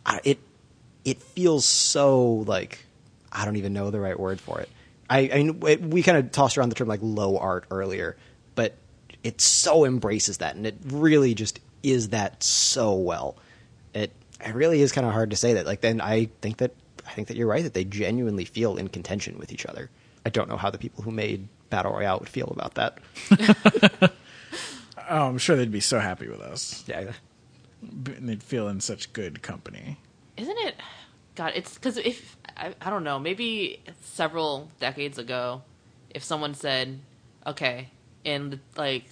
[0.07, 0.38] uh, it
[1.07, 2.85] it feels so like
[3.33, 4.69] I don't even know the right word for it.
[5.09, 8.16] I, I mean, it, we kind of tossed around the term like low art earlier,
[8.57, 8.75] but
[9.23, 13.37] it so embraces that, and it really just is that so well.
[13.95, 14.12] It
[14.45, 15.64] it really is kind of hard to say that.
[15.64, 16.73] Like, then I think that
[17.07, 19.88] I think that you're right that they genuinely feel in contention with each other.
[20.27, 22.99] I don't know how the people who made Battle Royale would feel about that.
[25.09, 26.85] Oh, I'm sure they'd be so happy with us.
[26.87, 27.12] Yeah,
[27.81, 29.99] and They'd feel in such good company.
[30.37, 30.77] Isn't it?
[31.35, 35.62] God, it's because if I, I don't know, maybe several decades ago,
[36.11, 37.01] if someone said,
[37.46, 37.90] "Okay,
[38.25, 39.05] in the, like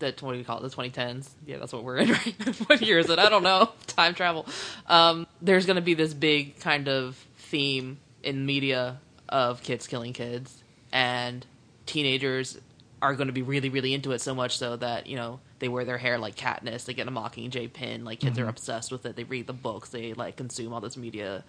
[0.00, 1.28] the what do we call it, the 2010s?
[1.46, 2.08] Yeah, that's what we're in.
[2.10, 2.56] Right?
[2.66, 3.18] what year is it?
[3.18, 3.70] I don't know.
[3.86, 4.46] Time travel.
[4.86, 10.12] Um, there's going to be this big kind of theme in media of kids killing
[10.12, 11.46] kids, and
[11.86, 12.58] teenagers
[13.00, 15.68] are going to be really, really into it so much so that you know they
[15.68, 19.06] wear their hair like Katniss, they get a Mockingjay pin, like kids are obsessed with
[19.06, 19.16] it.
[19.16, 21.44] They read the books, they like consume all this media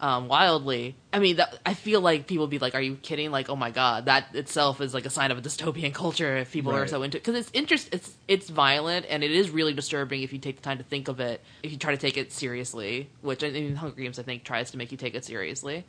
[0.00, 0.94] um, wildly.
[1.12, 3.70] I mean, that, I feel like people be like, "Are you kidding?" Like, oh my
[3.70, 7.02] god, that itself is like a sign of a dystopian culture if people are so
[7.02, 7.88] into it because it's interest.
[7.92, 11.08] It's it's violent and it is really disturbing if you take the time to think
[11.08, 11.40] of it.
[11.62, 14.70] If you try to take it seriously, which I mean, Hunger Games I think tries
[14.72, 15.84] to make you take it seriously.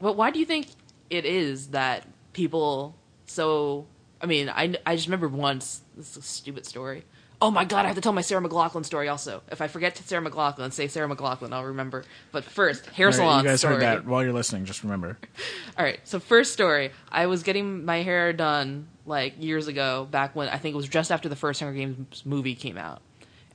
[0.00, 0.68] But why do you think
[1.10, 2.94] it is that people
[3.26, 3.86] so?
[4.22, 7.04] I mean, I I just remember once this is a stupid story.
[7.40, 9.42] Oh my god, I have to tell my Sarah McLachlan story also.
[9.50, 12.04] If I forget to Sarah McLachlan, say Sarah McLachlan, I'll remember.
[12.30, 13.74] But first, hair right, salon you guys story.
[13.74, 14.64] heard that while you're listening.
[14.64, 15.18] Just remember.
[15.76, 15.98] All right.
[16.04, 20.58] So first story, I was getting my hair done like years ago, back when I
[20.58, 23.02] think it was just after the first Hunger Games movie came out,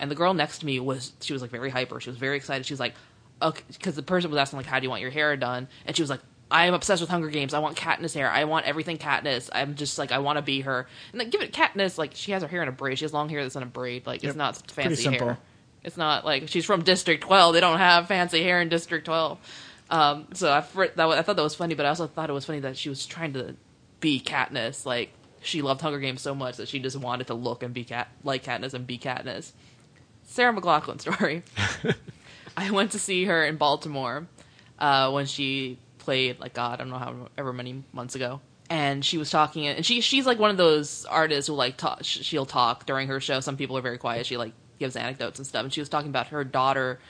[0.02, 2.02] and the girl next to me was she was like very hyper.
[2.02, 2.66] She was very excited.
[2.66, 2.94] She was like,
[3.42, 5.70] okay, because the person was asking like, how do you want your hair done?
[5.86, 6.20] And she was like.
[6.50, 7.54] I am obsessed with Hunger Games.
[7.54, 8.30] I want Katniss hair.
[8.30, 9.50] I want everything Katniss.
[9.52, 10.88] I'm just like I want to be her.
[11.12, 12.98] And like give it Katniss like she has her hair in a braid.
[12.98, 14.06] She has long hair that's in a braid.
[14.06, 14.30] Like Yep.
[14.30, 15.38] it's not fancy hair.
[15.84, 17.54] It's not like she's from District 12.
[17.54, 19.40] They don't have fancy hair in District 12.
[19.90, 20.62] Um, so I,
[20.96, 22.90] that, I thought that was funny, but I also thought it was funny that she
[22.90, 23.56] was trying to
[24.00, 24.86] be Katniss.
[24.86, 27.84] Like she loved Hunger Games so much that she just wanted to look and be
[27.84, 29.52] cat like Katniss and be Katniss.
[30.24, 31.44] Sarah McLachlan story.
[32.58, 34.28] I went to see her in Baltimore
[34.80, 38.40] uh, when she played like God, I don't know how ever many months ago.
[38.70, 42.00] And she was talking, and she she's like one of those artists who like talk,
[42.04, 43.42] she'll talk during her show.
[43.42, 44.26] Some people are very quiet.
[44.26, 45.66] She like gives anecdotes and stuff.
[45.66, 47.02] And she was talking about her daughter,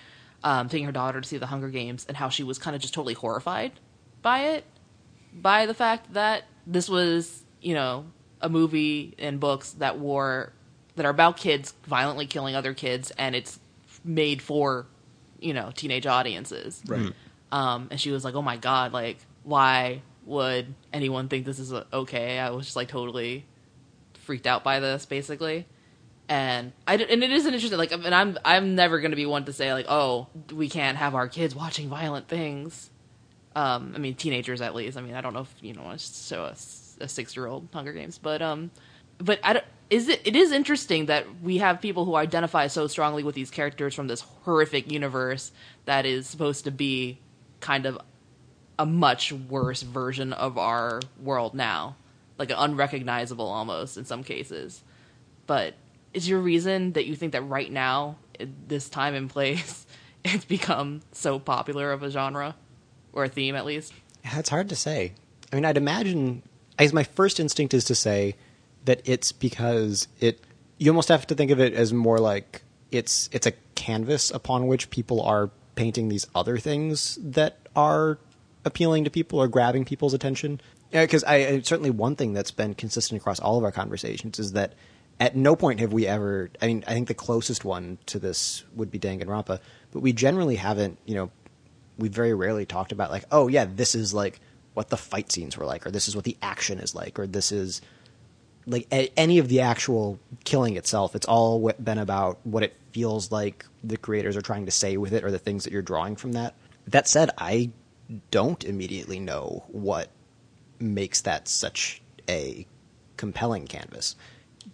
[0.43, 2.81] um, taking her daughter to see the Hunger Games, and how she was kind of
[2.81, 3.73] just totally horrified
[4.23, 4.65] by it,
[5.31, 8.05] by the fact that this was you know
[8.41, 10.53] a movie and books that were
[10.95, 13.59] that are about kids violently killing other kids, and it's
[14.03, 14.87] made for
[15.39, 16.81] you know teenage audiences.
[16.87, 17.13] Right.
[17.51, 21.71] Um, and she was like, "Oh my god, like why would anyone think this is
[21.73, 23.45] uh, okay?" I was just like totally
[24.13, 25.65] freaked out by this, basically.
[26.29, 27.77] And I and it isn't interesting.
[27.77, 30.97] Like, and I'm I'm never going to be one to say like, "Oh, we can't
[30.97, 32.89] have our kids watching violent things."
[33.55, 34.97] Um, I mean, teenagers at least.
[34.97, 36.55] I mean, I don't know if you know show a,
[37.03, 38.71] a six year old Hunger Games, but um,
[39.19, 42.87] but I don't, is it it is interesting that we have people who identify so
[42.87, 45.53] strongly with these characters from this horrific universe
[45.85, 47.19] that is supposed to be
[47.59, 47.97] kind of
[48.79, 51.95] a much worse version of our world now,
[52.37, 54.83] like unrecognizable almost in some cases.
[55.47, 55.75] But
[56.13, 58.17] is your reason that you think that right now,
[58.67, 59.85] this time and place,
[60.23, 62.55] it's become so popular of a genre
[63.13, 63.93] or a theme at least?
[64.23, 65.13] It's hard to say.
[65.51, 66.43] I mean, I'd imagine.
[66.77, 68.35] I guess my first instinct is to say
[68.85, 70.41] that it's because it.
[70.77, 74.67] You almost have to think of it as more like it's it's a canvas upon
[74.67, 78.19] which people are painting these other things that are
[78.65, 80.59] appealing to people or grabbing people's attention.
[80.91, 84.73] Because I certainly one thing that's been consistent across all of our conversations is that
[85.19, 86.49] at no point have we ever.
[86.61, 89.59] I mean, I think the closest one to this would be Danganronpa,
[89.91, 90.97] but we generally haven't.
[91.05, 91.31] You know,
[91.97, 94.39] we very rarely talked about like, oh yeah, this is like
[94.73, 97.27] what the fight scenes were like, or this is what the action is like, or
[97.27, 97.81] this is
[98.65, 101.13] like a- any of the actual killing itself.
[101.13, 105.11] It's all been about what it feels like the creators are trying to say with
[105.11, 106.55] it, or the things that you're drawing from that.
[106.87, 107.71] That said, I
[108.31, 110.09] don't immediately know what
[110.79, 112.65] makes that such a
[113.17, 114.15] compelling canvas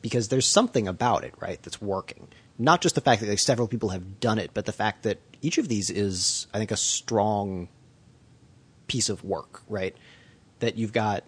[0.03, 2.27] because there's something about it, right, that's working.
[2.59, 5.17] Not just the fact that like, several people have done it, but the fact that
[5.41, 7.67] each of these is, I think, a strong
[8.86, 9.95] piece of work, right?
[10.59, 11.23] That you've got.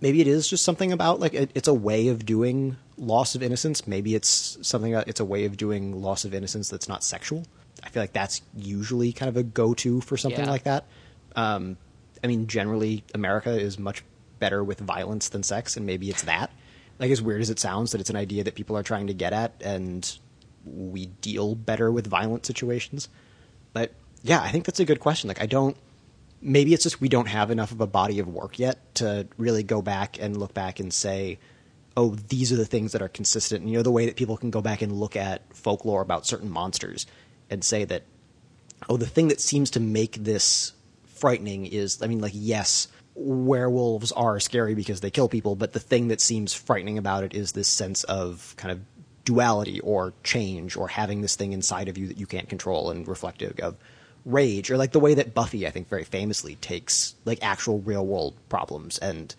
[0.00, 3.42] Maybe it is just something about like it, it's a way of doing loss of
[3.42, 3.86] innocence.
[3.86, 4.92] Maybe it's something.
[4.92, 7.44] that- It's a way of doing loss of innocence that's not sexual.
[7.82, 10.50] I feel like that's usually kind of a go-to for something Yeah.
[10.50, 10.84] like that.
[11.36, 11.76] Um,
[12.22, 14.02] I mean, generally, America is much
[14.38, 16.50] better with violence than sex, and maybe it's that.
[16.98, 19.14] Like, as weird as it sounds, that it's an idea that people are trying to
[19.14, 20.16] get at, and
[20.64, 23.08] we deal better with violent situations.
[23.72, 25.28] But yeah, I think that's a good question.
[25.28, 25.76] Like, I don't.
[26.40, 29.62] Maybe it's just we don't have enough of a body of work yet to really
[29.62, 31.38] go back and look back and say,
[31.96, 33.62] oh, these are the things that are consistent.
[33.62, 36.26] And, you know, the way that people can go back and look at folklore about
[36.26, 37.06] certain monsters
[37.50, 38.02] and say that,
[38.88, 40.72] oh, the thing that seems to make this
[41.06, 45.80] frightening is, I mean, like, yes, werewolves are scary because they kill people, but the
[45.80, 48.80] thing that seems frightening about it is this sense of kind of
[49.24, 53.08] duality or change or having this thing inside of you that you can't control and
[53.08, 53.76] reflective of
[54.24, 58.06] rage or like the way that Buffy I think very famously takes like actual real
[58.06, 59.34] world problems and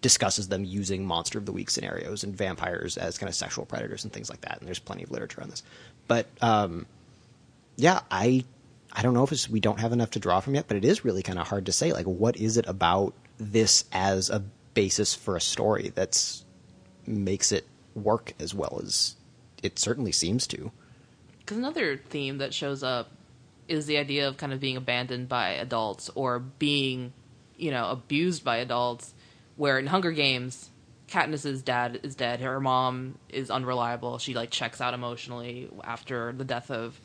[0.00, 4.04] discusses them using monster of the week scenarios and vampires as kind of sexual predators
[4.04, 5.62] and things like that and there's plenty of literature on this
[6.08, 6.86] but um
[7.76, 8.44] yeah I
[8.92, 11.04] I don't know if we don't have enough to draw from yet but it is
[11.04, 14.42] really kind of hard to say like what is it about this as a
[14.74, 16.44] basis for a story that's
[17.06, 19.16] makes it work as well as
[19.62, 20.70] it certainly seems to
[21.40, 23.10] Because another theme that shows up
[23.70, 27.12] is the idea of kind of being abandoned by adults or being,
[27.56, 29.14] you know, abused by adults.
[29.60, 30.70] Where in Hunger Games,
[31.06, 32.40] Katniss's dad is dead.
[32.40, 34.16] Her mom is unreliable.
[34.16, 36.98] She like checks out emotionally after the death of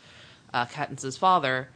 [0.53, 1.67] uh, Katniss's father,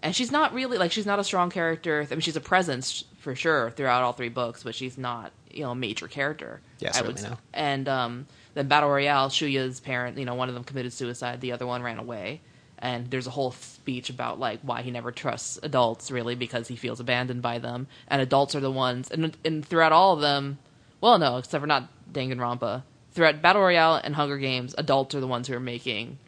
[0.00, 2.06] and she's not really like she's not a strong character.
[2.08, 5.64] I mean, she's a presence for sure throughout all three books, but she's not you
[5.64, 6.60] know a major character.
[6.78, 7.28] Yeah, I would certainly say.
[7.30, 7.40] not.
[7.52, 11.50] And um, then Battle Royale, Shuya's parent, you know, one of them committed suicide, the
[11.50, 12.42] other one ran away.
[12.80, 16.76] And there's a whole speech about like why he never trusts adults really because he
[16.76, 19.10] feels abandoned by them, and adults are the ones.
[19.10, 20.58] And and throughout all of them,
[21.00, 22.82] well, no, except for not Danganronpa.
[23.12, 26.18] Throughout Battle Royale and Hunger Games, adults are the ones who are making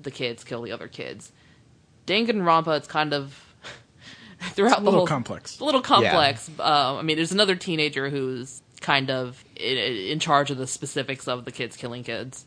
[0.00, 1.30] the kids kill the other kids.
[2.06, 3.54] Danganronpa, it's kind of
[4.40, 5.60] throughout a the little whole complex.
[5.60, 6.50] a little complex.
[6.58, 11.28] Uh, I mean, there's another teenager who's kind of in, in charge of the specifics
[11.28, 12.46] of the kids killing kids.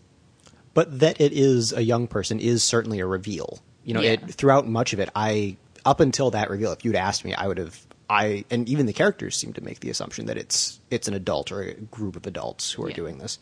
[0.75, 3.59] But that it is a young person is certainly a reveal.
[3.83, 4.11] You know, Yeah.
[4.11, 7.47] it throughout much of it, I up until that reveal, if you'd asked me, I
[7.47, 11.07] would have I and even the characters seem to make the assumption that it's it's
[11.07, 12.95] an adult or a group of adults who are Yeah.
[12.95, 13.39] doing this.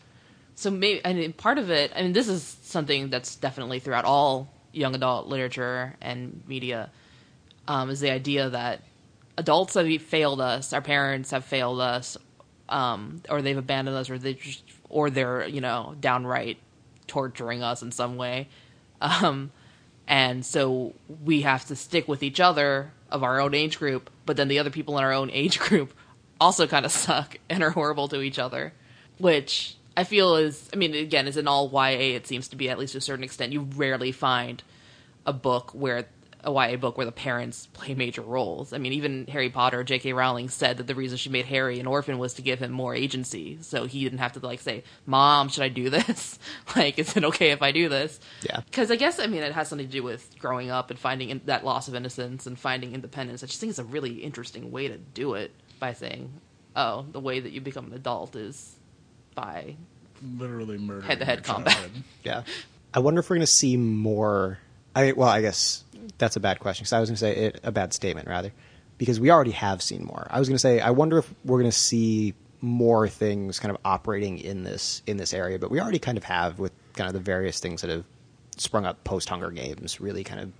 [0.54, 1.92] So maybe, I mean, part of it.
[1.94, 6.90] I mean, this is something that's definitely throughout all young adult literature and media.
[7.66, 8.82] Um, is the idea that
[9.36, 12.16] adults have failed us, our parents have failed us,
[12.68, 16.58] um, or they've abandoned us, or they just, or they're you know downright
[17.06, 18.48] torturing us in some way,
[19.00, 19.50] um,
[20.06, 20.94] and so
[21.24, 24.10] we have to stick with each other of our own age group.
[24.26, 25.94] But then the other people in our own age group
[26.40, 28.72] also kind of suck and are horrible to each other.
[29.18, 32.16] which I feel is, I mean, again, is in all YA.
[32.16, 33.52] It seems to be at least to a certain extent.
[33.52, 34.62] You rarely find
[35.24, 36.06] a book where
[36.44, 38.72] a YA book where the parents play major roles.
[38.72, 40.12] I mean, even Harry Potter, J.K.
[40.12, 42.94] Rowling said that the reason she made Harry an orphan was to give him more
[42.94, 46.38] agency, so he didn't have to like say, "Mom, should I do this?
[46.76, 48.60] like, is it okay if I do this?" Yeah.
[48.60, 51.30] Because I guess I mean it has something to do with growing up and finding
[51.30, 53.42] in- that loss of innocence and finding independence.
[53.42, 56.32] I just think it's a really interesting way to do it by saying,
[56.76, 58.76] "Oh, the way that you become an adult is
[59.34, 59.76] by
[60.38, 61.02] Literally murder.
[61.02, 61.90] Head-to-head combat.
[62.22, 62.42] Yeah.
[62.92, 64.58] I wonder if we're going to see more.
[64.94, 65.83] I mean, well, I guess
[66.18, 68.52] that's a bad question because I was going to say it, a bad statement rather,
[68.98, 70.26] because we already have seen more.
[70.30, 73.70] I was going to say I wonder if we're going to see more things kind
[73.70, 77.08] of operating in this in this area, but we already kind of have with kind
[77.08, 78.04] of the various things that have
[78.56, 80.52] sprung up post Hunger Games, really kind of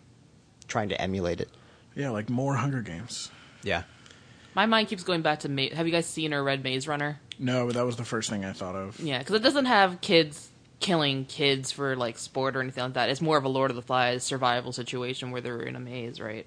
[0.68, 1.49] trying to emulate it.
[1.95, 3.30] Yeah, like more Hunger Games.
[3.62, 3.84] Yeah.
[4.55, 7.18] My mind keeps going back to Ma- Have you guys seen or read Maze Runner?
[7.38, 9.01] No, but that was the first thing I thought of.
[9.01, 10.51] Yeah, because it doesn't have kids
[10.81, 13.09] killing kids for like sport or anything like that.
[13.09, 16.20] It's more of a Lord of the Flies survival situation where they're in a maze,
[16.20, 16.47] right?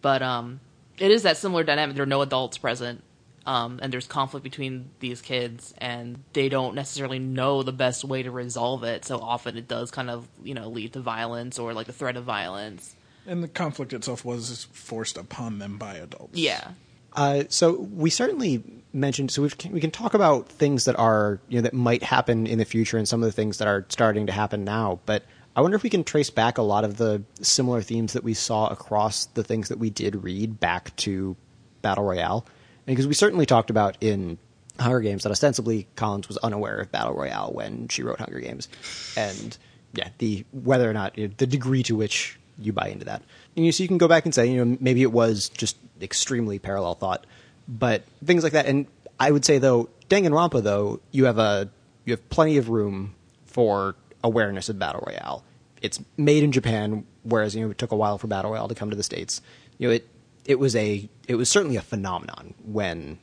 [0.00, 0.60] But um,
[0.98, 1.96] it is that similar dynamic.
[1.96, 3.02] There are no adults present,
[3.46, 8.22] um, and there's conflict between these kids, and they don't necessarily know the best way
[8.22, 9.04] to resolve it.
[9.04, 12.16] So often it does kind of you know lead to violence or like the threat
[12.16, 12.94] of violence.
[13.26, 16.36] And the conflict itself was forced upon them by adults.
[16.36, 16.72] Yeah,
[17.14, 18.62] Uh, so we certainly
[18.94, 22.58] mentioned so we can talk about things that are you know that might happen in
[22.58, 25.24] the future and some of the things that are starting to happen now but
[25.56, 28.34] i wonder if we can trace back a lot of the similar themes that we
[28.34, 31.34] saw across the things that we did read back to
[31.82, 32.46] battle royale.
[32.86, 34.38] Because we certainly talked about in
[34.80, 38.68] hunger games that ostensibly collins was unaware of battle royale when she wrote hunger games.
[39.16, 39.56] And
[39.92, 43.22] yeah the whether or not you know, the degree to which you buy into that
[43.56, 45.76] and you, so you can go back and say you know maybe it was just
[46.00, 47.26] extremely parallel thought
[47.68, 48.66] but things like that.
[48.66, 48.86] And
[49.18, 51.70] I would say though, Danganronpa though, you have a
[52.04, 53.14] you have plenty of room
[53.46, 55.44] for awareness of battle royale.
[55.80, 58.74] It's made in Japan, whereas you know it took a while for battle royale to
[58.74, 59.40] come to the states.
[59.78, 60.08] You know it
[60.44, 63.18] it was a it was certainly a phenomenon when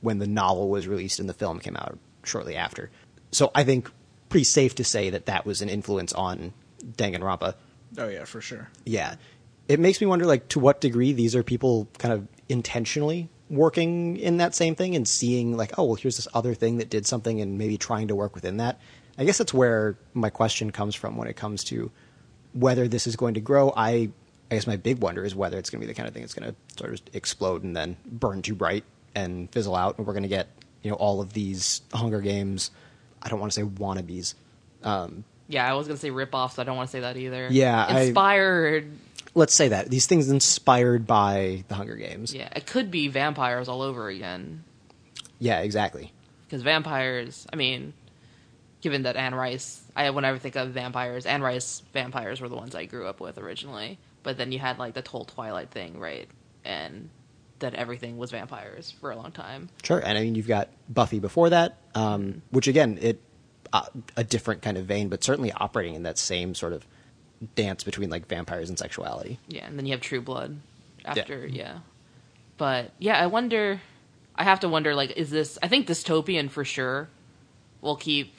[0.00, 2.90] when the novel was released and the film came out shortly after.
[3.32, 3.90] So I think
[4.28, 6.52] pretty safe to say that that was an influence on
[6.84, 7.54] Danganronpa.
[7.98, 8.68] Oh yeah, for sure.
[8.84, 9.14] Yeah.
[9.68, 14.16] It makes me wonder like to what degree these are people kind of intentionally working
[14.16, 17.06] in that same thing and seeing like, oh well here's this other thing that did
[17.06, 18.80] something and maybe trying to work within that.
[19.18, 21.90] I guess that's where my question comes from when it comes to
[22.52, 23.72] whether this is going to grow.
[23.76, 24.10] I
[24.50, 26.22] I guess my big wonder is whether it's going to be the kind of thing
[26.22, 30.06] that's going to sort of explode and then burn too bright and fizzle out, and
[30.06, 30.48] we're going to get
[30.82, 32.70] you know all of these Hunger Games.
[33.22, 34.34] I don't want to say wannabes.
[34.84, 35.68] Um, yeah.
[35.68, 37.48] I was gonna say rip off, so I don't want to say that either.
[37.50, 38.90] Yeah, I- inspired.
[39.36, 42.34] Let's say that these things inspired by the Hunger Games.
[42.34, 44.64] Yeah, it could be vampires all over again.
[45.38, 46.12] Yeah, exactly.
[46.46, 47.46] because vampires.
[47.52, 47.92] I mean,
[48.80, 52.56] given that Anne Rice, I whenever I think of vampires, Anne Rice vampires were the
[52.56, 53.98] ones I grew up with originally.
[54.22, 56.28] But then you had like the whole Twilight thing, right?
[56.64, 57.10] And
[57.60, 59.68] that everything was vampires for a long time.
[59.82, 63.20] Sure, and I mean you've got Buffy before that, um, which again it
[63.72, 66.86] uh, a different kind of vein, but certainly operating in that same sort of
[67.54, 69.38] dance between like vampires and sexuality.
[69.48, 70.58] Yeah, and then you have True Blood
[71.04, 71.78] after, yeah.
[72.56, 73.80] But yeah, I wonder.
[74.38, 75.58] I have to wonder, like, is this?
[75.62, 77.08] I think dystopian for sure
[77.80, 78.34] will keep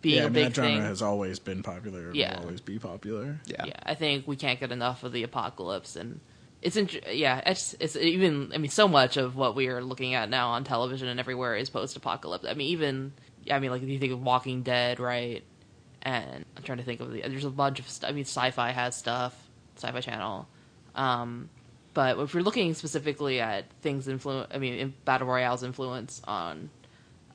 [0.00, 0.82] being yeah, I a mean, big that genre thing.
[0.82, 2.36] has always been popular and Yeah.
[2.36, 3.40] will always be popular.
[3.46, 3.64] Yeah.
[3.66, 6.20] yeah, I think we can't get enough of the apocalypse, and
[6.60, 10.14] it's int- yeah, it's it's even I mean, so much of what we are looking
[10.14, 12.44] at now on television and everywhere is post-apocalypse.
[12.48, 13.12] I mean, even
[13.50, 15.42] I mean, like if you think of Walking Dead, right?
[16.02, 18.10] And I'm trying to think of the there's a bunch of stuff.
[18.10, 19.36] I mean, Sci-Fi has stuff,
[19.76, 20.48] Sci-Fi Channel,
[20.94, 21.48] um,
[21.94, 26.70] but if you're looking specifically at things influence, I mean, in Battle Royale's influence on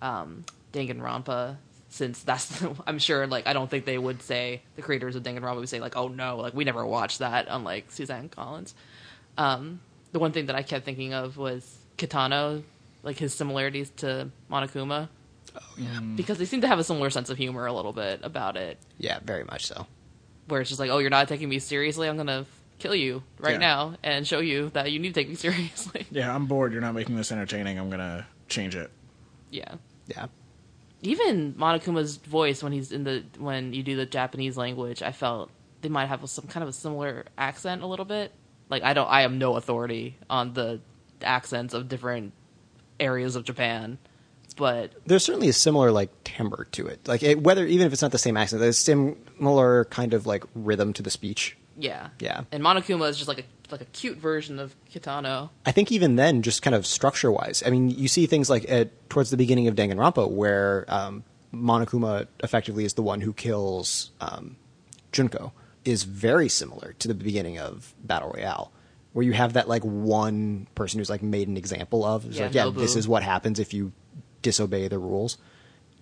[0.01, 1.57] um, Danganronpa,
[1.89, 5.57] since that's I'm sure like I don't think they would say the creators of Danganronpa
[5.57, 8.73] would say like oh no like we never watched that unlike Suzanne Collins.
[9.37, 9.79] Um,
[10.11, 12.63] the one thing that I kept thinking of was Kitano,
[13.03, 15.09] like his similarities to Monokuma.
[15.77, 16.15] Mm.
[16.15, 18.77] Because they seem to have a similar sense of humor a little bit about it,
[18.97, 19.85] Yeah, very much so.
[20.47, 22.07] where it's just like, oh, you're not taking me seriously.
[22.07, 22.45] I'm gonna
[22.79, 23.57] kill you right Yeah.
[23.57, 26.05] now and show you that you need to take me seriously.
[26.11, 26.71] Yeah, I'm bored.
[26.73, 27.77] You're not making this entertaining.
[27.79, 28.91] I'm gonna change it.
[29.51, 29.75] yeah.
[30.07, 30.27] Yeah.
[31.01, 35.51] even Monokuma's voice when he's in the when you do the Japanese language, I felt
[35.81, 38.31] they might have some kind of a similar accent a little bit.
[38.69, 40.79] Like I don't, I am no authority on the
[41.21, 42.33] accents of different
[42.99, 43.97] areas of Japan,
[44.57, 47.07] but There's certainly a similar like timbre to it.
[47.07, 50.43] Like it, whether even if it's not the same accent, there's similar kind of like
[50.55, 51.55] rhythm to the speech.
[51.77, 52.41] yeah, Yeah.
[52.51, 55.49] And Monokuma is just like a like a cute version of Kitano.
[55.65, 58.69] I think even then, just kind of structure wise, I mean, you see things like
[58.69, 64.11] at towards the beginning of Danganronpa where um, Monokuma effectively is the one who kills
[64.21, 64.55] um,
[65.11, 65.51] Junko,
[65.85, 68.71] is very similar to the beginning of Battle Royale,
[69.13, 72.45] where you have that like one person who's like made an example of, it's Yeah,
[72.45, 72.75] like, yeah, Nobu.
[72.77, 73.91] this is what happens if you
[74.47, 75.37] disobey the rules,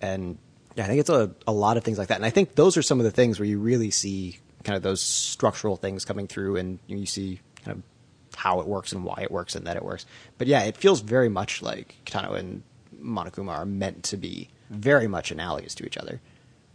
[0.00, 0.38] and
[0.76, 2.76] yeah, I think it's a a lot of things like that, and I think those
[2.76, 6.26] are some of the things where you really see kind of those structural things coming
[6.26, 7.82] through, and you, see kind of
[8.36, 10.04] how it works and why it works and that it works.
[10.38, 12.62] But yeah, it feels very much like Kitano and
[13.00, 16.20] Monokuma are meant to be very much analogous to each other.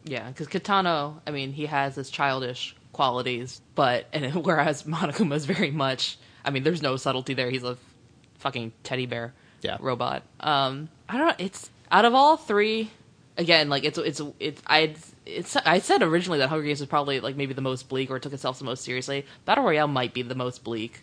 [0.04, 5.46] Yeah, because Kitano, I mean, he has his childish qualities, but and whereas Monokuma is
[5.46, 7.50] very much, I mean, there's no subtlety there.
[7.52, 7.78] He's a
[8.40, 9.78] fucking teddy bear Yeah.
[9.80, 10.24] robot.
[10.40, 11.36] Um, I don't know.
[11.38, 12.90] It's out of all three,
[13.38, 14.96] again, like it's it's it's I
[15.26, 18.18] it's I said originally that Hunger Games was probably like maybe the most bleak or
[18.18, 19.26] took itself the most seriously.
[19.46, 21.02] Battle Royale might be the most bleak.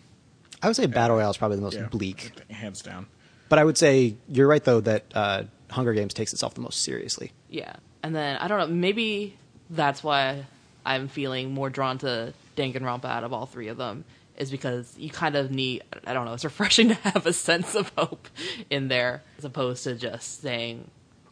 [0.63, 3.07] I would say Battle Royale is probably the most Yeah, bleak, hands down.
[3.51, 6.83] but I would say you're right though that uh, Hunger Games takes itself the most
[6.83, 7.33] seriously.
[7.51, 8.67] Yeah, and then I don't know.
[8.75, 9.37] Maybe
[9.69, 10.47] that's why
[10.87, 14.05] I'm feeling more drawn to Danganronpa out of all three of them.
[14.39, 15.83] Is because you kind of need.
[16.07, 16.33] I don't know.
[16.33, 18.29] It's refreshing to have a sense of hope
[18.71, 20.89] in there, as opposed to just saying,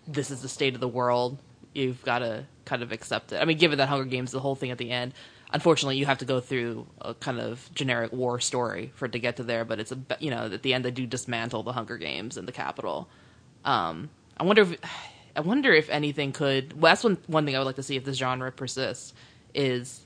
[0.09, 1.39] "This is the state of the world."
[1.73, 3.41] You've got to kind of accept it.
[3.41, 5.15] I mean, given that Hunger Games, the whole thing at the end.
[5.53, 9.21] Unfortunately, you have to go through a kind of generic war story for it to
[9.21, 9.65] get to there.
[9.65, 12.47] But it's a you know at the end they do dismantle the Hunger Games in
[12.47, 13.09] the Capitol.
[13.65, 14.77] Um, I wonder if
[15.37, 16.73] I wonder if anything could.
[16.81, 19.15] Well, that's one one thing I would like to see if this genre persists
[19.55, 20.05] is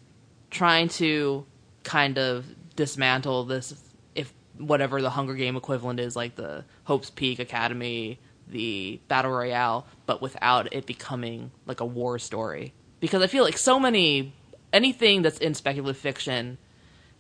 [0.51, 1.47] trying to
[1.85, 2.45] kind of
[2.81, 3.75] dismantle this.
[4.15, 8.19] If whatever the Hunger Game equivalent is, like the Hope's Peak Academy,
[8.49, 12.73] the Battle Royale, but without it becoming like a war story.
[12.99, 14.33] Because I feel like so many
[14.73, 16.57] anything that's in speculative fiction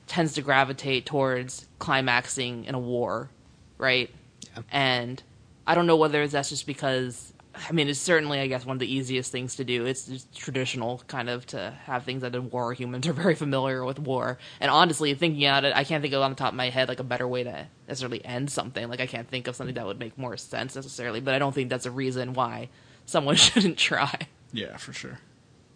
[0.06, 3.28] tends to gravitate towards climaxing in a war,
[3.76, 4.08] right?
[4.56, 4.62] Yeah.
[4.72, 5.22] And
[5.66, 8.80] I don't know whether that's just because I mean it's certainly I guess one of
[8.80, 9.86] the easiest things to do.
[9.86, 13.84] It's just traditional kind of to have things that in war humans are very familiar
[13.84, 14.38] with war.
[14.60, 16.88] And honestly, thinking about it, I can't think of on the top of my head
[16.88, 18.88] like a better way to necessarily end something.
[18.88, 21.54] Like I can't think of something that would make more sense necessarily, but I don't
[21.54, 22.68] think that's a reason why
[23.06, 24.28] someone shouldn't try.
[24.52, 25.18] Yeah, for sure.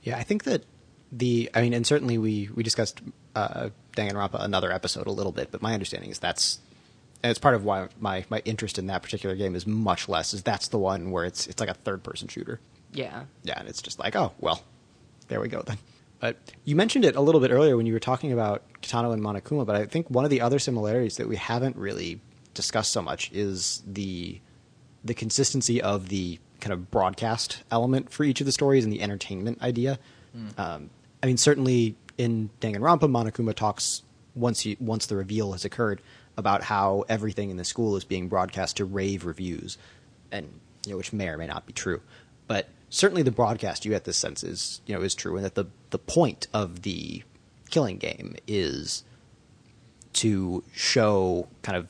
[0.02, 0.64] Yeah, I think that
[1.10, 3.00] the I mean, and certainly we we discussed
[3.34, 6.58] uh, Danganronpa another episode a little bit, but my understanding is that's
[7.24, 10.34] and it's part of why my my interest in that particular game is much less.
[10.34, 12.60] Is that's the one where it's it's like a third person shooter.
[12.92, 13.24] Yeah.
[13.42, 14.62] Yeah, and it's just like, oh well,
[15.28, 15.78] there we go then.
[16.20, 19.22] But you mentioned it a little bit earlier when you were talking about Kitano and
[19.22, 22.20] Monokuma, but I think one of the other similarities that we haven't really
[22.52, 24.38] discussed so much is the
[25.02, 29.00] the consistency of the kind of broadcast element for each of the stories and the
[29.00, 29.98] entertainment idea.
[30.58, 30.90] Um,
[31.22, 34.02] I mean, certainly in Danganronpa, Monokuma talks
[34.34, 36.00] once you, once the reveal has occurred
[36.36, 39.78] about how everything in the school is being broadcast to rave reviews,
[40.32, 40.48] and
[40.86, 42.00] you know, which may or may not be true.
[42.46, 45.54] But certainly, the broadcast you get this sense is you know is true, and that
[45.54, 47.22] the the point of the
[47.70, 49.04] killing game is
[50.14, 51.88] to show kind of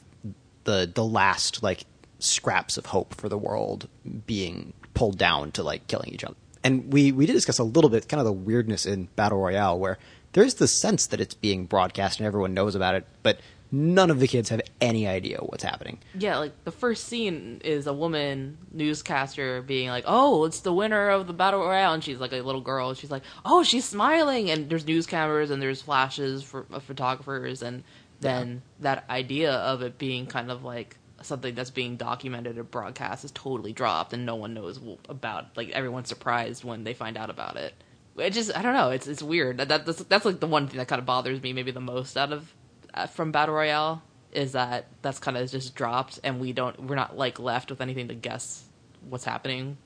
[0.64, 1.84] the the last like
[2.18, 3.88] scraps of hope for the world
[4.26, 6.36] being pulled down to like killing each other.
[6.62, 9.78] And we we did discuss a little bit kind of the weirdness in battle royale
[9.78, 9.98] where
[10.32, 13.38] there's the sense that it's being broadcast and everyone knows about it, but
[13.74, 15.98] none of the kids have any idea what's happening.
[16.16, 21.10] Yeah, like the first scene is a woman newscaster being like, "Oh, it's the winner
[21.10, 22.94] of the battle royale," and she's like a little girl.
[22.94, 27.62] She's like, "Oh, she's smiling," and there's news cameras and there's flashes for of photographers,
[27.62, 27.82] and
[28.20, 33.24] then that idea of it being kind of like something that's being documented or broadcast
[33.24, 35.56] is totally dropped, and no one knows about.
[35.56, 37.74] Like everyone's surprised when they find out about it.
[38.16, 38.90] It just, I don't know.
[38.90, 39.58] It's it's weird.
[39.58, 41.80] That, that that's, that's like the one thing that kind of bothers me maybe the
[41.80, 42.46] most out of uh,
[42.94, 46.94] Uh, from battle royale is that that's kind of just dropped and we don't we're
[46.94, 48.64] not like left with anything to guess
[49.08, 49.76] what's happening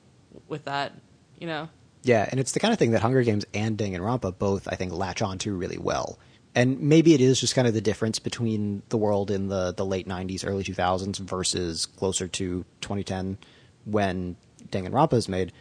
[0.47, 0.93] with that
[1.39, 1.67] you know
[2.03, 4.93] Yeah, and it's the kind of thing that Hunger Games and Danganronpa both, I think,
[4.93, 6.17] latch onto really well.
[6.55, 9.85] And maybe it is just kind of the difference between the world in the, the
[9.85, 13.37] late 90s, early 2000s versus closer to 2010
[13.85, 14.35] when
[14.69, 15.51] Danganronpa is made.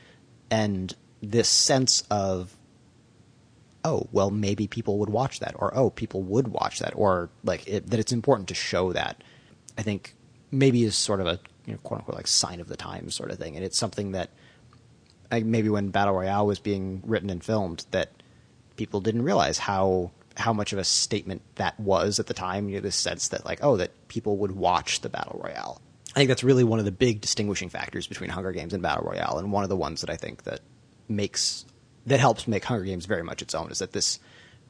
[0.51, 2.57] And this sense of,
[3.89, 7.66] oh, well, maybe people would watch that, or oh, people would watch that, or like
[7.66, 9.22] it, that it's important to show that,
[9.76, 10.14] I think
[10.51, 13.30] maybe is sort of a you know, quote unquote like sign of the times sort
[13.30, 13.57] of thing.
[13.57, 14.30] And it's something that
[15.30, 18.11] maybe when Battle Royale was being written and filmed that
[18.76, 22.68] people didn't realize how how much of a statement that was at the time.
[22.68, 25.80] You know, this sense that like, oh, that people would watch the Battle Royale.
[26.14, 29.07] I think that's really one of the big distinguishing factors between Hunger Games and Battle
[29.07, 30.61] Royale, and one of the ones that I think that
[31.09, 31.64] makes
[32.07, 34.18] that helps make Hunger Games very much its own is that this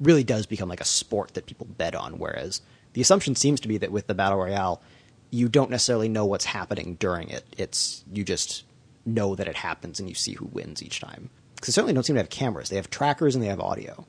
[0.01, 2.61] really does become like a sport that people bet on, whereas
[2.93, 4.83] the assumption seems to be that with the battle royale,
[5.31, 7.45] you don't necessarily know what's happening during it.
[7.57, 8.65] It's you just
[9.05, 11.31] know that it happens and you see who wins each time.
[11.55, 12.69] Because they certainly don't seem to have cameras.
[12.71, 14.07] They have trackers and they have audio,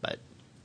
[0.00, 0.18] but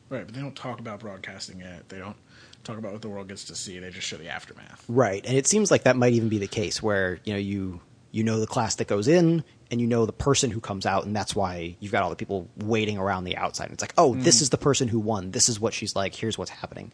[0.10, 1.88] Right, but they don't talk about broadcasting it.
[1.88, 2.18] They don't
[2.66, 3.80] talk about what the world gets to see.
[3.80, 4.84] They just show the aftermath.
[4.90, 7.80] Right, and it seems like that might even be the case where you know you
[8.12, 11.06] you know the class that goes in, and you know the person who comes out,
[11.06, 13.66] and that's why you've got all the people waiting around the outside.
[13.66, 14.22] And it's like, oh, hmm.
[14.22, 15.32] this is the person who won.
[15.32, 16.14] This is what she's like.
[16.14, 16.92] Here's what's happening.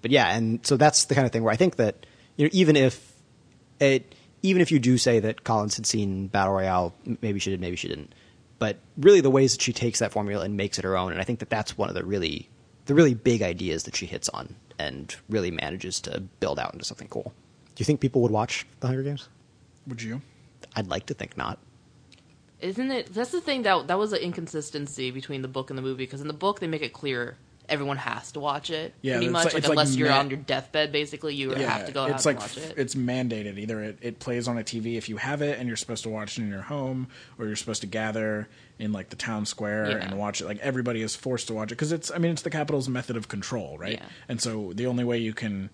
[0.00, 2.06] But yeah, and so that's the kind of thing where I think that
[2.36, 3.12] you know even if
[3.78, 7.60] it even if you do say that Collins had seen Battle Royale, maybe she did,
[7.60, 8.14] maybe she didn't.
[8.58, 11.20] But really, the ways that she takes that formula and makes it her own, and
[11.20, 12.48] I think that that's one of the really
[12.86, 16.84] the really big ideas that she hits on and really manages to build out into
[16.84, 17.32] something cool.
[17.74, 19.28] Do you think people would watch the Hunger Games?
[19.86, 20.20] Would you?
[20.76, 21.58] I'd like to think not.
[22.64, 23.12] Isn't it?
[23.12, 26.20] That's the thing that that was an inconsistency between the book and the movie because
[26.20, 27.36] in the book they make it clear
[27.66, 28.92] everyone has to watch it.
[29.00, 29.44] Yeah, pretty much.
[29.46, 32.02] like- Like, it's like unless you're ma- on your deathbed, basically, you have to go
[32.02, 32.74] out it's and like watch it.
[32.76, 33.56] it's mandated.
[33.58, 36.10] Either it, it plays on a TV if you have it, and you're supposed to
[36.10, 37.08] watch it in your home,
[37.38, 38.48] or you're supposed to gather
[38.78, 39.96] in like the town square Yeah.
[40.04, 40.44] and watch it.
[40.44, 42.10] Like everybody is forced to watch it because it's.
[42.10, 43.94] I mean, it's the Capitol's method of control, right?
[43.94, 44.06] Yeah.
[44.28, 45.70] And so the only way you can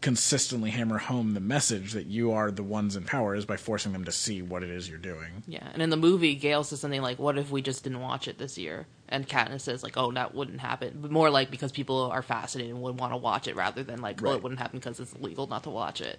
[0.00, 3.92] consistently hammer home the message that you are the ones in power is by forcing
[3.92, 5.42] them to see what it is you're doing.
[5.48, 8.28] Yeah, and in the movie, Gale says something like, "What if we just didn't watch
[8.28, 11.72] it this year?" And Katniss says, "Like, oh, that wouldn't happen." But more like because
[11.72, 14.60] people are fascinated and would want to watch it, rather than like, "Well, it wouldn't
[14.60, 16.18] happen because it's illegal not to watch it."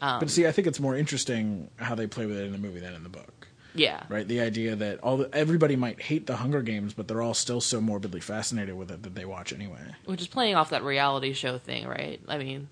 [0.00, 2.80] but see, I think it's more interesting how they play with it in the movie
[2.80, 3.48] than in the book.
[3.74, 4.26] Yeah, right?
[4.26, 7.60] The idea that all the, everybody might hate the Hunger Games, but they're all still
[7.60, 9.80] so morbidly fascinated with it that they watch anyway.
[10.04, 12.20] which is playing off that reality show thing, right?
[12.28, 12.68] I mean,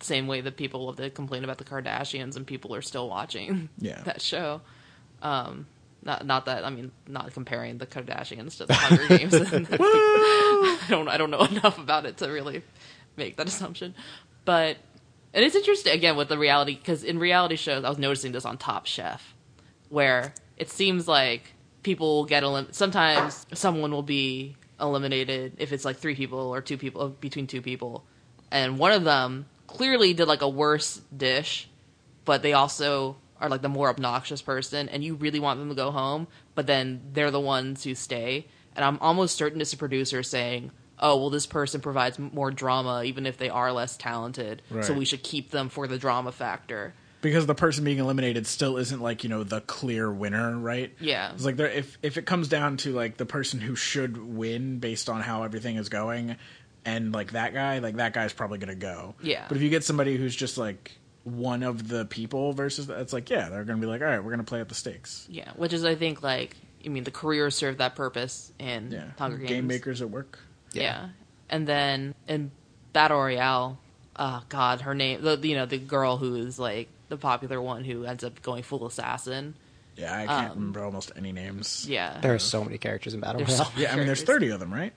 [0.00, 3.68] same way that people love to complain about the Kardashians and people are still watching
[3.78, 4.02] Yeah.
[4.04, 4.60] that show.
[5.22, 5.66] Um,
[6.02, 9.34] not not that I mean, not comparing the Kardashians to the Hunger Games.
[9.34, 12.62] I don't I don't know enough about it to really
[13.16, 13.94] make that assumption,
[14.44, 14.76] but
[15.32, 18.44] and it's interesting again with the reality because in reality shows I was noticing this
[18.44, 19.34] on Top Chef,
[19.88, 25.84] where it seems like people will get elim- sometimes someone will be eliminated if it's
[25.84, 28.04] like three people or two people between two people,
[28.50, 31.68] and one of them clearly did like a worse dish,
[32.24, 35.74] but they also are like the more obnoxious person, and you really want them to
[35.74, 39.76] go home, but then they're the ones who stay, and I'm almost certain it's a
[39.76, 40.70] producer saying.
[40.96, 44.62] Oh well, this person provides more drama, even if they are less talented.
[44.82, 46.94] So we should keep them for the drama factor.
[47.20, 50.94] Because the person being eliminated still isn't like you know the clear winner, right?
[51.00, 51.32] Yeah.
[51.32, 55.08] it's like if if it comes down to like the person who should win based
[55.10, 56.36] on how everything is going,
[56.84, 59.14] and like that guy, like that guy's probably gonna go.
[59.22, 59.44] Yeah.
[59.48, 60.92] But if you get somebody who's just like
[61.24, 64.30] one of the people versus, it's like yeah, they're gonna be like, all right, we're
[64.30, 65.26] gonna play up the stakes.
[65.30, 69.04] Yeah, which is I think like I mean the career served that purpose in Yeah,
[69.18, 69.48] Hunger Games.
[69.50, 70.38] game makers at work.
[70.72, 71.08] Yeah.
[71.48, 72.50] and then in
[72.92, 73.78] Battle Royale,
[74.16, 77.84] oh god, her name the you know the girl who is like the popular one
[77.84, 79.54] who ends up going full assassin.
[79.96, 81.84] Yeah, I can't remember almost any names.
[81.86, 83.64] Um, Yeah, There are so many characters in Battle There's Royale.
[83.72, 84.92] so- Yeah, I mean, there's 30 of them, right?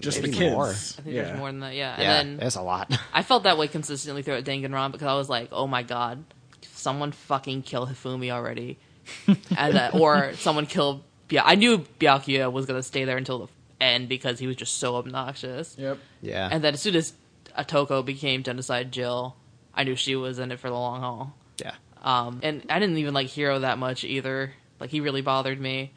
[0.00, 0.52] Just Maybe the kids.
[0.54, 0.68] more.
[0.68, 1.22] I think yeah.
[1.22, 1.74] there's more than that.
[1.74, 2.96] Yeah, yeah, and then there's a lot.
[3.12, 6.24] I felt that way consistently throughout Danganronpa because I was like, oh my god,
[6.72, 8.78] someone fucking kill Hifumi already,
[9.56, 11.02] and uh, or someone kill.
[11.28, 13.46] Yeah, I knew Byakuya was gonna stay there until the
[13.80, 15.76] end because he was just so obnoxious.
[15.78, 15.98] Yep.
[16.20, 17.14] yeah, And then as soon as
[17.56, 19.36] Atoko became Genocide Jill,
[19.74, 21.34] I knew she was in it for the long haul.
[21.58, 21.72] yeah.
[22.02, 24.52] Um, and I didn't even like Hiro that much either.
[24.80, 25.92] Like he really bothered me.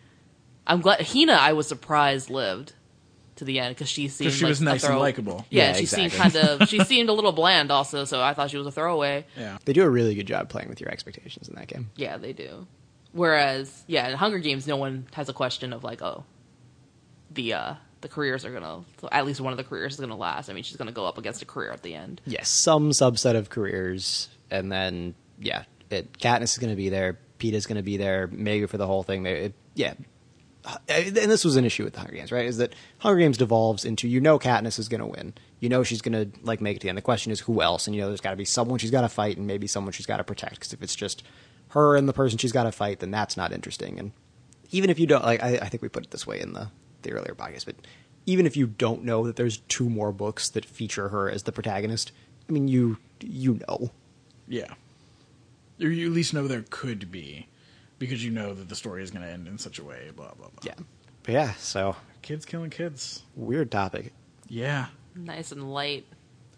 [0.68, 1.34] I'm glad Hina.
[1.34, 2.74] I was surprised lived
[3.38, 5.46] to the end because she seemed she like was a nice and likable.
[5.50, 6.68] Yeah, Yeah, she seemed kind of.
[6.68, 9.26] She seemed a little bland also, so I thought she was a throwaway.
[9.38, 9.58] Yeah.
[9.66, 11.90] They do a really good job playing with your expectations in that game.
[11.96, 12.68] Yeah, they do.
[13.12, 16.24] Whereas, yeah, in Hunger Games, no one has a question of like, oh,
[17.32, 20.50] the uh the careers are gonna at least one of the careers is gonna last.
[20.50, 22.22] I mean, she's gonna go up against a career at the end.
[22.26, 27.20] Yes, some subset of careers, and then yeah, it, Katniss is going to be there.
[27.40, 28.28] Peeta's going to be there.
[28.28, 29.24] Mega for the whole thing.
[29.24, 29.94] They, it, yeah,
[30.88, 32.46] and this was an issue with the Hunger Games, right?
[32.46, 35.34] Is that Hunger Games devolves into you know Katniss is going to win.
[35.60, 36.98] You know she's going to like make it to the end.
[36.98, 39.02] The question is who else, and you know there's got to be someone she's got
[39.02, 40.56] to fight, and maybe someone she's got to protect.
[40.56, 41.24] Because if it's just
[41.70, 44.00] her and the person she's got to fight, then that's not interesting.
[44.00, 44.12] And
[44.72, 46.70] even if you don't like, I, I think we put it this way in the
[47.02, 47.76] the earlier podcast, but
[48.26, 51.52] even if you don't know that there's two more books that feature her as the
[51.52, 52.12] protagonist,
[52.48, 53.92] I mean you you know.
[54.48, 54.74] Yeah.
[55.82, 57.48] Or you at least know there could be
[58.04, 60.34] because you know that the story is going to end in such a way, blah,
[60.34, 60.64] blah, blah.
[60.64, 60.76] Yeah.
[61.24, 63.24] But yeah, so Kids killing kids.
[63.36, 64.14] weird topic.
[64.48, 64.88] Yeah.
[65.16, 66.06] Nice and light.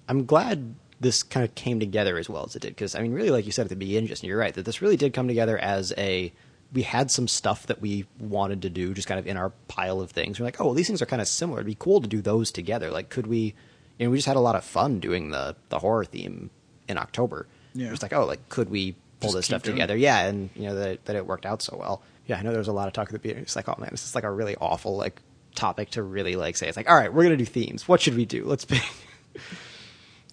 [0.08, 3.12] I'm glad this kind of came together as well as it did because I mean,
[3.14, 5.28] really, like you said at the beginning, Justin, you're right that this really did come
[5.28, 6.32] together as a.
[6.74, 10.02] We had some stuff that we wanted to do, just kind of in our pile
[10.02, 10.40] of things.
[10.40, 11.60] We're like, oh, well, these things are kind of similar.
[11.60, 12.90] It'd be cool to do those together.
[12.92, 13.54] Like, could we,
[14.00, 16.50] and we just had a lot of fun doing the the horror theme
[16.88, 17.48] in October.
[17.74, 17.88] Yeah.
[17.88, 19.96] It was like, oh, like could we pull Just this stuff doing together?
[19.96, 22.02] Yeah, and you know that that it worked out so well.
[22.28, 23.44] Yeah, I know there was a lot of talk at the beginning.
[23.44, 25.22] It's like, oh man, this is like a really awful like
[25.56, 26.68] topic to really like say.
[26.68, 27.88] It's like, all right, we're gonna do themes.
[27.88, 28.46] What should we do?
[28.46, 28.84] Let's pick.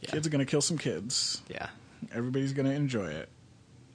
[0.02, 1.42] Kids are gonna kill some kids.
[1.48, 1.68] yeah.
[2.12, 3.28] Everybody's gonna enjoy it,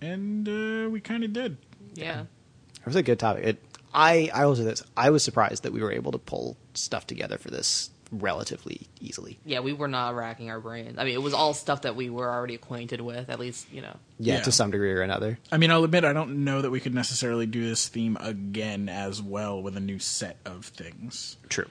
[0.02, 1.58] and uh, we kind of did.
[1.94, 2.22] Yeah.
[2.22, 3.44] It was a good topic.
[3.46, 3.64] It,
[3.94, 4.84] I I will say this.
[4.96, 9.38] I was surprised that we were able to pull stuff together for this relatively easily.
[9.46, 10.98] Yeah, we were not racking our brains.
[10.98, 13.82] I mean, it was all stuff that we were already acquainted with, at least, you
[13.82, 13.96] know.
[14.20, 14.42] Yeah, Yeah.
[14.44, 15.38] to some degree or another.
[15.52, 18.90] I mean, I'll admit I don't know that we could necessarily do this theme again
[18.90, 21.68] as well with a new set of things, True.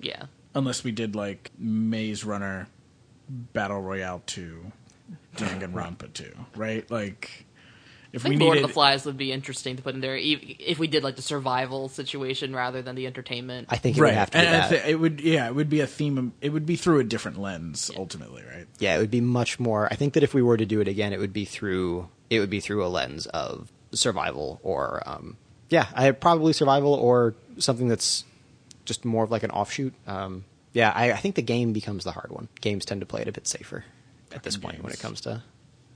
[0.00, 0.24] Yeah.
[0.54, 2.68] unless we did like Maze Runner,
[3.28, 4.72] Battle Royale two,
[5.36, 6.88] Danganronpa two, right?
[6.90, 7.44] Like,
[8.12, 10.00] if I we think Lord needed, of the Flies would be interesting to put in
[10.00, 13.68] there e- if we did like the survival situation rather than the entertainment.
[13.70, 14.82] I think it right, would have to be and I that.
[14.84, 16.18] thi- it would, yeah, it would be a theme.
[16.18, 18.66] Of, It would be through a different lens ultimately, right?
[18.78, 19.86] yeah, it would be much more.
[19.90, 22.40] I think that if we were to do it again, it would be through it
[22.40, 25.36] would be through a lens of survival or um,
[25.68, 28.24] yeah, I probably survival or something that's
[28.84, 29.94] just more of like an offshoot.
[30.06, 32.48] Um, yeah, I, I think the game becomes the hard one.
[32.60, 33.84] Games tend to play it a bit safer
[34.32, 35.42] at this Fucking point when it comes to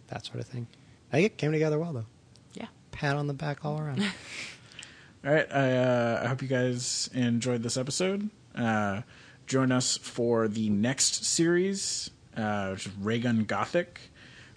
[0.08, 0.66] that sort of thing.
[1.14, 2.06] I think it came together well though.
[2.54, 2.66] yeah.
[2.90, 4.00] Pat on the back all around.
[5.24, 5.46] All right.
[5.54, 8.30] I, uh, I hope you guys enjoyed this episode.
[8.52, 9.02] Uh,
[9.46, 14.00] join us for the next series, uh, which is Raygun Gothic.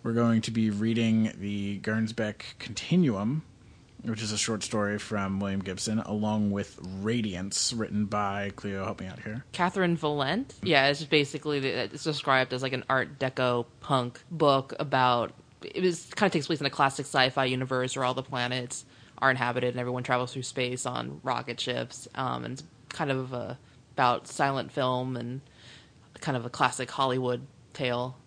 [0.01, 3.43] We're going to be reading the Gernsback Continuum,
[4.01, 8.83] which is a short story from William Gibson, along with Radiance, written by Cleo.
[8.83, 9.45] Help me out here.
[9.53, 10.55] Catherynne Valente.
[10.63, 15.33] Yeah, it's basically it's described as like an Art Deco punk book about.
[15.61, 18.85] It was kind of takes place in a classic sci-fi universe where all the planets
[19.17, 22.07] are inhabited and everyone travels through space on rocket ships.
[22.15, 23.55] Um, and it's kind of uh,
[23.93, 25.41] about silent film and
[26.21, 27.41] kind of a classic Hollywood
[27.73, 28.17] tale,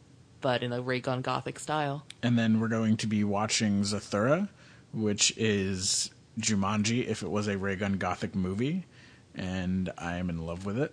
[0.41, 2.05] but in a ray gun gothic style.
[2.23, 4.49] And then we're going to be watching Zathura,
[4.93, 8.87] which is Jumanji if it was a Raygun Gothic movie.
[9.35, 10.93] And I am in love with it.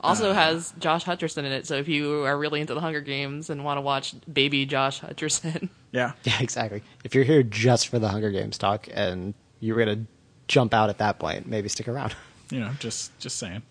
[0.00, 3.50] Also has Josh Hutcherson in it, so if you are really into the Hunger Games
[3.50, 6.12] and want to watch baby Josh Hutcherson, Yeah.
[6.24, 6.82] Yeah, exactly.
[7.04, 10.04] If you're here just for the Hunger Games talk and you're gonna
[10.46, 12.14] jump out at that point, maybe stick around.
[12.50, 13.62] you know, just just saying.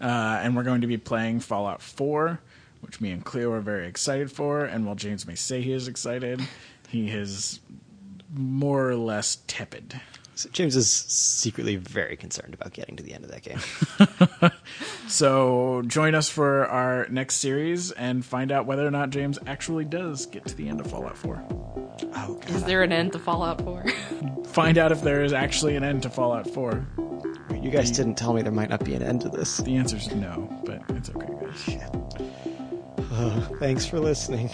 [0.00, 2.40] Uh, and we're going to be playing Fallout 4,
[2.80, 4.64] which me and Cleo are very excited for.
[4.64, 6.40] And while James may say he is excited,
[6.88, 7.60] he is
[8.34, 10.00] more or less tepid.
[10.34, 14.50] So James is secretly very concerned about getting to the end of that game.
[15.12, 19.84] So join us for our next series and find out whether or not James actually
[19.84, 21.44] does get to the end of Fallout 4.
[21.50, 23.84] Oh, is there an end to Fallout 4?
[24.46, 26.86] Find out if there is actually an end to Fallout 4.
[27.60, 29.58] you guys didn't tell me there might not be an end to this.
[29.58, 31.78] The answer is no, but it's okay, guys.
[33.58, 34.48] Thanks for listening.